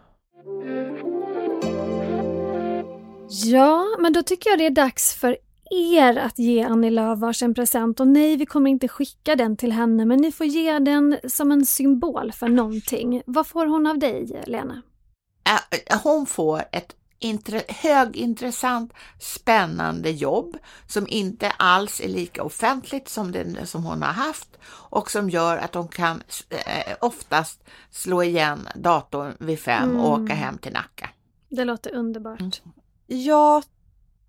Ja, 3.29 3.97
men 3.99 4.13
då 4.13 4.23
tycker 4.23 4.51
jag 4.51 4.59
det 4.59 4.67
är 4.67 4.71
dags 4.71 5.15
för 5.15 5.37
er 5.71 6.17
att 6.17 6.39
ge 6.39 6.63
Annie 6.63 6.91
Lööf 6.91 7.19
varsin 7.19 7.55
present. 7.55 8.01
Och 8.01 8.09
nej, 8.09 8.37
vi 8.37 8.47
kommer 8.47 8.71
inte 8.71 8.89
skicka 8.89 9.37
den 9.37 9.57
till 9.57 9.73
henne, 9.73 10.05
men 10.05 10.21
ni 10.21 10.33
får 10.33 10.47
ge 10.47 10.79
den 10.79 11.19
som 11.29 11.53
en 11.53 11.67
symbol 11.67 12.33
för 12.33 12.49
någonting. 12.49 13.23
Vad 13.27 13.47
får 13.47 13.67
hon 13.67 13.87
av 13.87 13.99
dig, 13.99 14.43
Lena? 14.47 14.83
Hon 16.03 16.27
får 16.27 16.63
ett 16.73 16.97
intre, 17.21 17.63
högintressant, 17.69 18.93
spännande 19.19 20.11
jobb 20.11 20.57
som 20.87 21.07
inte 21.09 21.51
alls 21.51 22.01
är 22.01 22.09
lika 22.09 22.43
offentligt 22.43 23.09
som 23.09 23.33
det 23.33 23.67
som 23.67 23.85
hon 23.85 24.03
har 24.03 24.13
haft 24.13 24.49
och 24.67 25.11
som 25.11 25.31
gör 25.31 25.57
att 25.57 25.75
hon 25.75 25.89
kan 25.89 26.23
eh, 26.51 26.95
oftast 27.01 27.61
slå 27.91 28.23
igen 28.23 28.69
datorn 28.75 29.33
vid 29.39 29.61
fem 29.61 29.97
och 29.97 30.11
Mm. 30.19 30.25
åka 30.25 30.35
hem 30.35 30.59
till 30.59 30.73
Nacka. 30.73 31.11
Det 31.49 31.65
låter 31.65 31.95
underbart. 31.95 32.63
Jag 33.07 33.65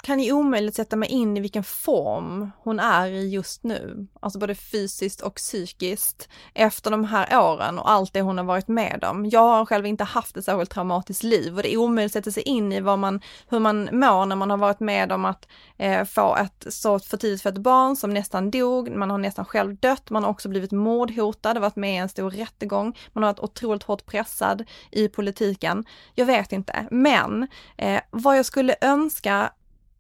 kan 0.02 0.20
ju 0.20 0.32
omöjligt 0.32 0.76
sätta 0.76 0.96
mig 0.96 1.10
in 1.10 1.38
i 1.38 1.40
vilken 1.40 1.64
form 1.64 2.52
hon 2.58 2.80
är 2.80 3.08
i 3.08 3.30
just 3.30 3.64
nu. 3.64 4.08
Alltså 4.20 4.40
både 4.40 4.56
fysiskt 4.56 5.22
och 5.22 5.36
psykiskt 5.36 6.30
efter 6.54 6.92
de 6.92 7.06
här 7.06 7.40
åren 7.40 7.80
och 7.80 7.92
allt 7.92 8.14
det 8.14 8.22
hon 8.22 8.38
har 8.38 8.46
varit 8.46 8.68
med 8.68 9.04
om. 9.04 9.26
Jag 9.26 9.48
har 9.48 9.66
själv 9.66 9.86
inte 9.86 10.04
haft 10.04 10.38
ett 10.38 10.46
särskilt 10.46 10.72
traumatiskt 10.72 11.24
liv 11.24 11.56
och 11.56 11.64
det 11.64 11.74
är 11.74 11.78
omöjligt 11.78 12.10
att 12.10 12.24
sätta 12.24 12.32
sig 12.32 12.44
in 12.44 12.72
i 12.72 12.80
vad 12.80 13.00
man, 13.00 13.22
hur 13.50 13.60
man 13.60 13.84
mår 13.92 14.26
när 14.26 14.36
man 14.36 14.50
har 14.50 14.58
varit 14.58 14.80
med 14.80 15.12
om 15.12 15.26
att 15.26 15.48
eh, 15.78 16.06
få 16.06 16.36
ett 16.36 16.66
så 16.70 17.00
för 17.00 17.18
tidigt 17.18 17.42
fött 17.42 17.58
barn 17.58 17.96
som 17.96 18.10
nästan 18.10 18.52
dog, 18.52 18.92
man 18.92 19.10
har 19.10 19.18
nästan 19.18 19.46
själv 19.46 19.76
dött, 19.76 20.10
man 20.10 20.24
har 20.24 20.30
också 20.30 20.50
blivit 20.50 20.72
mordhotad, 20.72 21.60
varit 21.60 21.76
med 21.76 21.94
i 21.94 21.98
en 21.98 22.10
stor 22.10 22.32
rättegång, 22.32 22.98
man 23.14 23.24
har 23.24 23.30
varit 23.30 23.40
otroligt 23.40 23.84
hårt 23.84 24.06
pressad 24.06 24.66
i 24.92 25.08
politiken. 25.08 25.86
Jag 26.16 26.26
vet 26.26 26.52
inte, 26.52 26.88
men 26.92 27.48
eh, 27.78 28.02
vad 28.12 28.38
jag 28.38 28.46
skulle 28.46 28.76
önska 28.82 29.52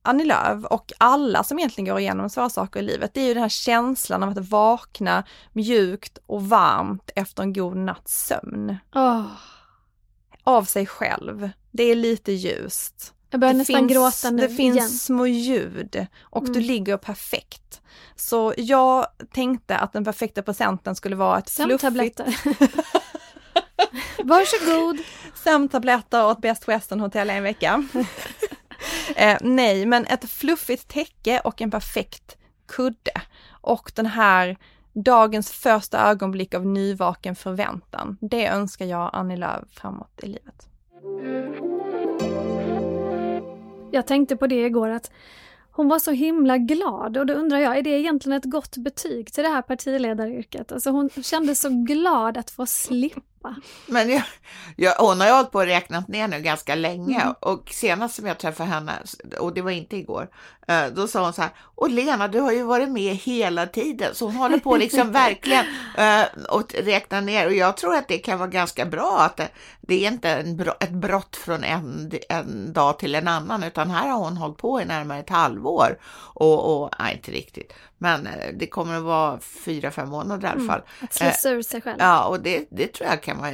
Annie 0.03 0.25
Lööf 0.25 0.63
och 0.65 0.91
alla 0.97 1.43
som 1.43 1.59
egentligen 1.59 1.85
går 1.89 1.99
igenom 1.99 2.29
svåra 2.29 2.49
saker 2.49 2.79
i 2.79 2.83
livet, 2.83 3.13
det 3.13 3.21
är 3.21 3.25
ju 3.27 3.33
den 3.33 3.43
här 3.43 3.49
känslan 3.49 4.23
av 4.23 4.29
att 4.29 4.49
vakna 4.49 5.23
mjukt 5.53 6.17
och 6.25 6.49
varmt 6.49 7.11
efter 7.15 7.43
en 7.43 7.53
god 7.53 7.77
natts 7.77 8.25
sömn. 8.27 8.77
Åh, 8.95 9.25
Av 10.43 10.63
sig 10.63 10.85
själv. 10.85 11.49
Det 11.71 11.83
är 11.83 11.95
lite 11.95 12.31
ljust. 12.31 13.13
jag 13.29 13.39
börjar 13.39 13.53
det 13.53 13.57
nästan 13.57 13.75
finns, 13.79 13.91
gråta 13.93 14.29
nu 14.31 14.47
Det 14.47 14.55
finns 14.55 14.75
igen. 14.77 14.89
små 14.89 15.27
ljud 15.27 16.07
och 16.21 16.43
du 16.45 16.51
Mm. 16.51 16.63
ligger 16.63 16.97
perfekt. 16.97 17.81
Så 18.15 18.53
jag 18.57 19.05
tänkte 19.33 19.77
att 19.77 19.93
den 19.93 20.05
perfekta 20.05 20.41
presenten 20.41 20.95
skulle 20.95 21.15
vara 21.15 21.37
ett 21.37 21.49
fluffigt 21.49 21.81
Sömntabletter. 21.81 22.37
Varsågod. 24.23 24.97
sömntabletter 25.43 26.25
och 26.25 26.31
ett 26.31 26.41
Best 26.41 26.67
Western 26.67 26.99
hotell 26.99 27.29
en 27.29 27.43
vecka 27.43 27.83
eh, 29.21 29.38
nej, 29.41 29.86
men 29.86 30.05
ett 30.05 30.29
fluffigt 30.29 30.88
täcke 30.88 31.41
och 31.43 31.62
en 31.62 31.71
perfekt 31.71 32.38
kudde. 32.67 33.21
Och 33.62 33.91
den 33.95 34.05
här 34.05 34.57
dagens 34.93 35.51
första 35.51 36.10
ögonblick 36.10 36.53
av 36.53 36.65
nyvaken 36.65 37.36
förväntan. 37.36 38.17
Det 38.21 38.47
önskar 38.47 38.86
jag 38.86 39.10
Annie 39.13 39.38
Lööf 39.38 39.67
framåt 39.71 40.19
i 40.23 40.27
livet. 40.27 40.67
Jag 43.91 44.07
tänkte 44.07 44.36
på 44.36 44.47
det 44.47 44.65
igår 44.65 44.89
att 44.89 45.12
hon 45.71 45.88
var 45.88 45.99
så 45.99 46.12
himla 46.12 46.57
glad 46.57 47.17
och 47.17 47.25
då 47.25 47.34
undrar 47.34 47.57
jag, 47.57 47.77
är 47.77 47.81
det 47.81 47.89
egentligen 47.89 48.38
ett 48.38 48.45
gott 48.45 48.77
betyg 48.77 49.34
till 49.34 49.43
det 49.43 49.49
här 49.49 49.62
partiledaryrket? 49.62 50.71
Alltså 50.71 50.89
hon 50.89 51.10
kände 51.10 51.55
så 51.55 51.69
glad 51.69 52.38
att 52.38 52.51
få 52.51 52.65
slippa 52.65 53.21
pappa. 53.41 53.56
Men 53.86 54.10
jag, 54.10 54.23
jag, 54.75 54.95
hon 54.95 55.19
har 55.19 55.27
ju 55.27 55.34
hållit 55.34 55.51
på 55.51 55.58
och 55.58 55.65
räknat 55.65 56.08
ner 56.08 56.27
nu 56.27 56.41
ganska 56.41 56.75
länge. 56.75 57.21
Mm. 57.21 57.34
och 57.39 57.69
senast 57.71 58.15
som 58.15 58.25
jag 58.25 58.39
träffade 58.39 58.69
henne, 58.69 58.91
och 59.39 59.54
det 59.54 59.62
var 59.62 59.71
inte 59.71 59.97
igår, 59.97 60.27
eh, 60.67 60.86
då 60.88 61.08
sa 61.08 61.23
hon 61.23 61.34
så 61.34 61.41
här, 61.41 61.51
och 61.75 61.89
Lena 61.89 62.27
du 62.27 62.39
har 62.39 62.51
ju 62.51 62.63
varit 62.63 62.89
med 62.89 63.15
hela 63.15 63.67
tiden, 63.67 64.15
så 64.15 64.25
hon 64.25 64.36
håller 64.36 64.58
på 64.58 64.77
liksom 64.77 65.12
verkligen 65.12 65.65
eh, 65.97 66.23
och 66.49 66.73
räkna 66.73 67.21
ner. 67.21 67.47
Och 67.47 67.54
jag 67.54 67.77
tror 67.77 67.95
att 67.95 68.08
det 68.08 68.17
kan 68.17 68.39
vara 68.39 68.49
ganska 68.49 68.86
bra 68.86 69.17
att 69.19 69.38
det, 69.38 69.49
det 69.82 70.06
är 70.06 70.12
inte 70.12 70.30
en, 70.30 70.60
ett 70.80 70.91
brott 70.91 71.36
från 71.36 71.63
en, 71.63 72.12
en 72.30 72.73
dag 72.73 72.99
till 72.99 73.15
en 73.15 73.27
annan 73.27 73.63
utan 73.63 73.91
här 73.91 74.08
har 74.08 74.19
hon 74.19 74.38
hållit 74.38 74.58
på 74.58 74.82
i 74.82 74.86
närmare 74.86 75.19
ett 75.19 75.30
halvår. 75.30 75.97
Och, 76.34 76.84
och 76.84 76.93
nej 76.99 77.15
inte 77.15 77.32
riktigt, 77.32 77.73
men 78.01 78.27
eh, 78.27 78.53
det 78.53 78.67
kommer 78.67 78.95
att 78.97 79.03
vara 79.03 79.39
fyra, 79.39 79.91
fem 79.91 80.09
månader 80.09 80.43
i 80.47 80.51
alla 80.51 80.55
Mm, 80.55 80.67
fall. 80.67 80.81
att 81.01 81.13
slussa 81.13 81.49
Eh, 81.49 81.55
ur 81.57 81.61
sig 81.61 81.81
själv. 81.81 81.97
Ja, 81.99 82.27
och 82.27 82.39
det, 82.41 82.67
det 82.71 82.87
tror 82.93 83.09
jag 83.09 83.23
kan 83.23 83.37
vara, 83.37 83.51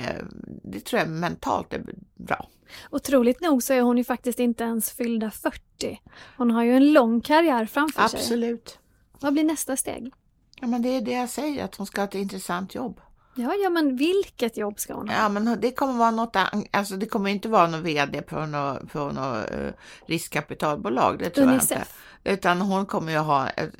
det 0.63 0.79
tror 0.79 0.99
jag 0.99 1.09
mentalt 1.09 1.73
är 1.73 1.83
bra. 2.15 2.47
Otroligt 2.91 3.41
nog 3.41 3.63
så 3.63 3.73
är 3.73 3.81
hon 3.81 3.97
ju 3.97 4.03
faktiskt 4.03 4.39
inte 4.39 4.63
ens 4.63 4.91
fyllda 4.91 5.31
40. 5.31 6.01
Hon 6.37 6.51
har 6.51 6.63
ju 6.63 6.75
en 6.75 6.93
lång 6.93 7.21
karriär 7.21 7.65
framför 7.65 8.07
sig. 8.07 8.19
Absolut. 8.19 8.79
Vad 9.19 9.33
blir 9.33 9.43
nästa 9.43 9.77
steg? 9.77 10.13
Ja, 10.61 10.67
men 10.67 10.81
det 10.81 10.89
är 10.89 11.01
det 11.01 11.11
jag 11.11 11.29
säger, 11.29 11.63
att 11.63 11.75
hon 11.75 11.87
ska 11.87 12.01
ha 12.01 12.07
ett 12.07 12.15
intressant 12.15 12.75
jobb. 12.75 13.01
Ja, 13.37 13.53
ja, 13.63 13.69
men 13.69 13.95
vilket 13.95 14.57
jobb 14.57 14.79
ska 14.79 14.93
hon 14.93 15.09
ha? 15.09 15.15
Ja, 15.15 15.29
men 15.29 15.61
det 15.61 15.71
kommer 15.71 15.93
vara 15.93 16.11
något, 16.11 16.35
alltså 16.71 16.97
det 16.97 17.05
kommer 17.05 17.29
inte 17.29 17.49
vara 17.49 17.67
någon 17.67 17.83
vd 17.83 18.21
på 18.21 18.45
något, 18.45 18.91
på 18.91 18.99
något 19.11 19.49
eh, 19.51 19.69
riskkapitalbolag, 20.05 21.19
det 21.19 21.29
tror 21.29 21.45
jag 21.47 21.55
inte. 21.55 21.75
Unicef. 21.75 22.03
Utan 22.23 22.61
hon 22.61 22.85
kommer 22.85 23.11
ju 23.11 23.17
ha, 23.17 23.47
en, 23.49 23.71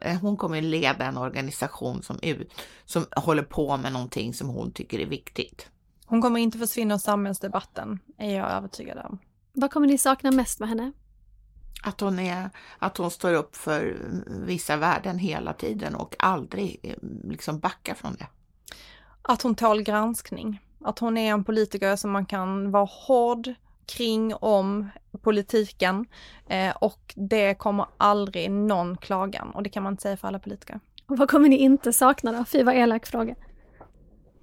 en- 0.00 0.16
hon 0.16 0.36
kommer 0.36 0.56
ju 0.56 0.62
leda 0.62 1.04
en 1.04 1.16
organisation 1.16 2.02
som, 2.02 2.18
ut, 2.22 2.52
som 2.84 3.06
håller 3.16 3.42
på 3.42 3.76
med 3.76 3.92
någonting 3.92 4.34
som 4.34 4.48
hon 4.48 4.72
tycker 4.72 4.98
är 4.98 5.06
viktigt. 5.06 5.68
Hon 6.06 6.22
kommer 6.22 6.40
inte 6.40 6.58
försvinna 6.58 6.94
ur 6.94 6.98
samhällsdebatten, 6.98 7.98
är 8.18 8.36
jag 8.36 8.50
övertygad 8.50 8.98
om. 8.98 9.18
Vad 9.52 9.70
kommer 9.70 9.86
ni 9.86 9.98
sakna 9.98 10.30
mest 10.30 10.60
med 10.60 10.68
henne? 10.68 10.92
Att 11.84 12.00
hon, 12.00 12.18
är, 12.18 12.50
att 12.78 12.96
hon 12.96 13.10
står 13.10 13.34
upp 13.34 13.56
för 13.56 13.96
vissa 14.46 14.76
värden 14.76 15.18
hela 15.18 15.52
tiden 15.52 15.94
och 15.94 16.14
aldrig 16.18 16.80
eh, 16.82 16.96
liksom 17.30 17.58
backar 17.60 17.94
från 17.94 18.14
det. 18.14 18.26
Att 19.22 19.42
hon 19.42 19.54
tål 19.54 19.82
granskning. 19.82 20.60
Att 20.84 20.98
hon 20.98 21.18
är 21.18 21.30
en 21.30 21.44
politiker 21.44 21.96
som 21.96 22.10
man 22.10 22.26
kan 22.26 22.70
vara 22.70 22.88
hård 23.06 23.54
kring 23.86 24.34
om 24.34 24.88
politiken 25.22 26.06
eh, 26.48 26.76
och 26.76 27.14
det 27.16 27.54
kommer 27.54 27.86
aldrig 27.96 28.50
någon 28.50 28.96
klagan 28.96 29.50
och 29.50 29.62
det 29.62 29.70
kan 29.70 29.82
man 29.82 29.92
inte 29.92 30.02
säga 30.02 30.16
för 30.16 30.28
alla 30.28 30.38
politiker. 30.38 30.80
Och 31.06 31.18
vad 31.18 31.30
kommer 31.30 31.48
ni 31.48 31.56
inte 31.56 31.92
sakna 31.92 32.32
då? 32.32 32.44
Fy 32.44 32.62
vad 32.62 32.74
elak 32.74 33.06
fråga. 33.06 33.34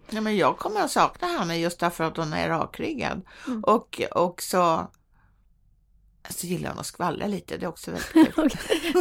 Ja, 0.10 0.22
men 0.22 0.38
jag 0.38 0.58
kommer 0.58 0.82
att 0.82 0.92
sakna 0.92 1.28
henne 1.28 1.58
just 1.58 1.80
därför 1.80 2.04
att 2.04 2.18
hon 2.18 2.34
är 2.34 2.50
rakryggad. 2.50 3.22
Mm. 3.48 3.64
Och 3.64 4.02
också 4.12 4.88
så 6.30 6.48
gillar 6.48 6.70
hon 6.70 6.80
att 6.80 6.86
skvallra 6.86 7.28
lite, 7.28 7.58
det 7.58 7.66
är 7.66 7.70
också 7.70 7.92
väldigt 7.92 8.36
kul. 8.36 8.50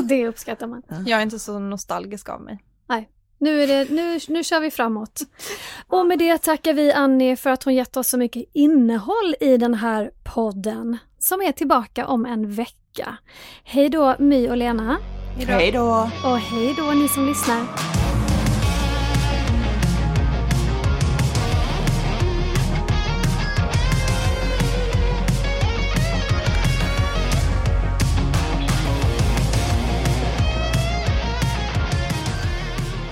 Det 0.09 0.29
uppskattar 0.29 0.67
man. 0.67 0.83
Jag 0.89 1.19
är 1.19 1.23
inte 1.23 1.39
så 1.39 1.59
nostalgisk 1.59 2.29
av 2.29 2.41
mig. 2.41 2.65
Nej, 2.87 3.09
nu, 3.39 3.63
är 3.63 3.67
det, 3.67 3.91
nu, 3.91 4.19
nu 4.29 4.45
kör 4.45 4.61
vi 4.61 4.71
framåt. 4.71 5.21
Och 5.87 6.07
med 6.07 6.19
det 6.19 6.39
tackar 6.39 6.75
vi 6.75 6.93
Annie 6.93 7.37
för 7.37 7.51
att 7.51 7.65
hon 7.65 7.75
gett 7.75 7.97
oss 7.97 8.09
så 8.09 8.19
mycket 8.19 8.45
innehåll 8.53 9.35
i 9.41 9.57
den 9.57 9.75
här 9.75 10.11
podden 10.35 10.99
som 11.19 11.43
är 11.43 11.53
tillbaka 11.53 12.07
om 12.07 12.27
en 12.27 12.51
vecka. 12.51 13.17
Hej 13.65 13.89
då 13.89 14.17
My 14.19 14.49
och 14.49 14.57
Lena. 14.57 14.99
Hej 15.37 15.73
då! 15.73 16.11
Och 16.25 16.39
hej 16.39 16.75
då 16.77 16.83
ni 16.83 17.09
som 17.09 17.27
lyssnar. 17.27 18.08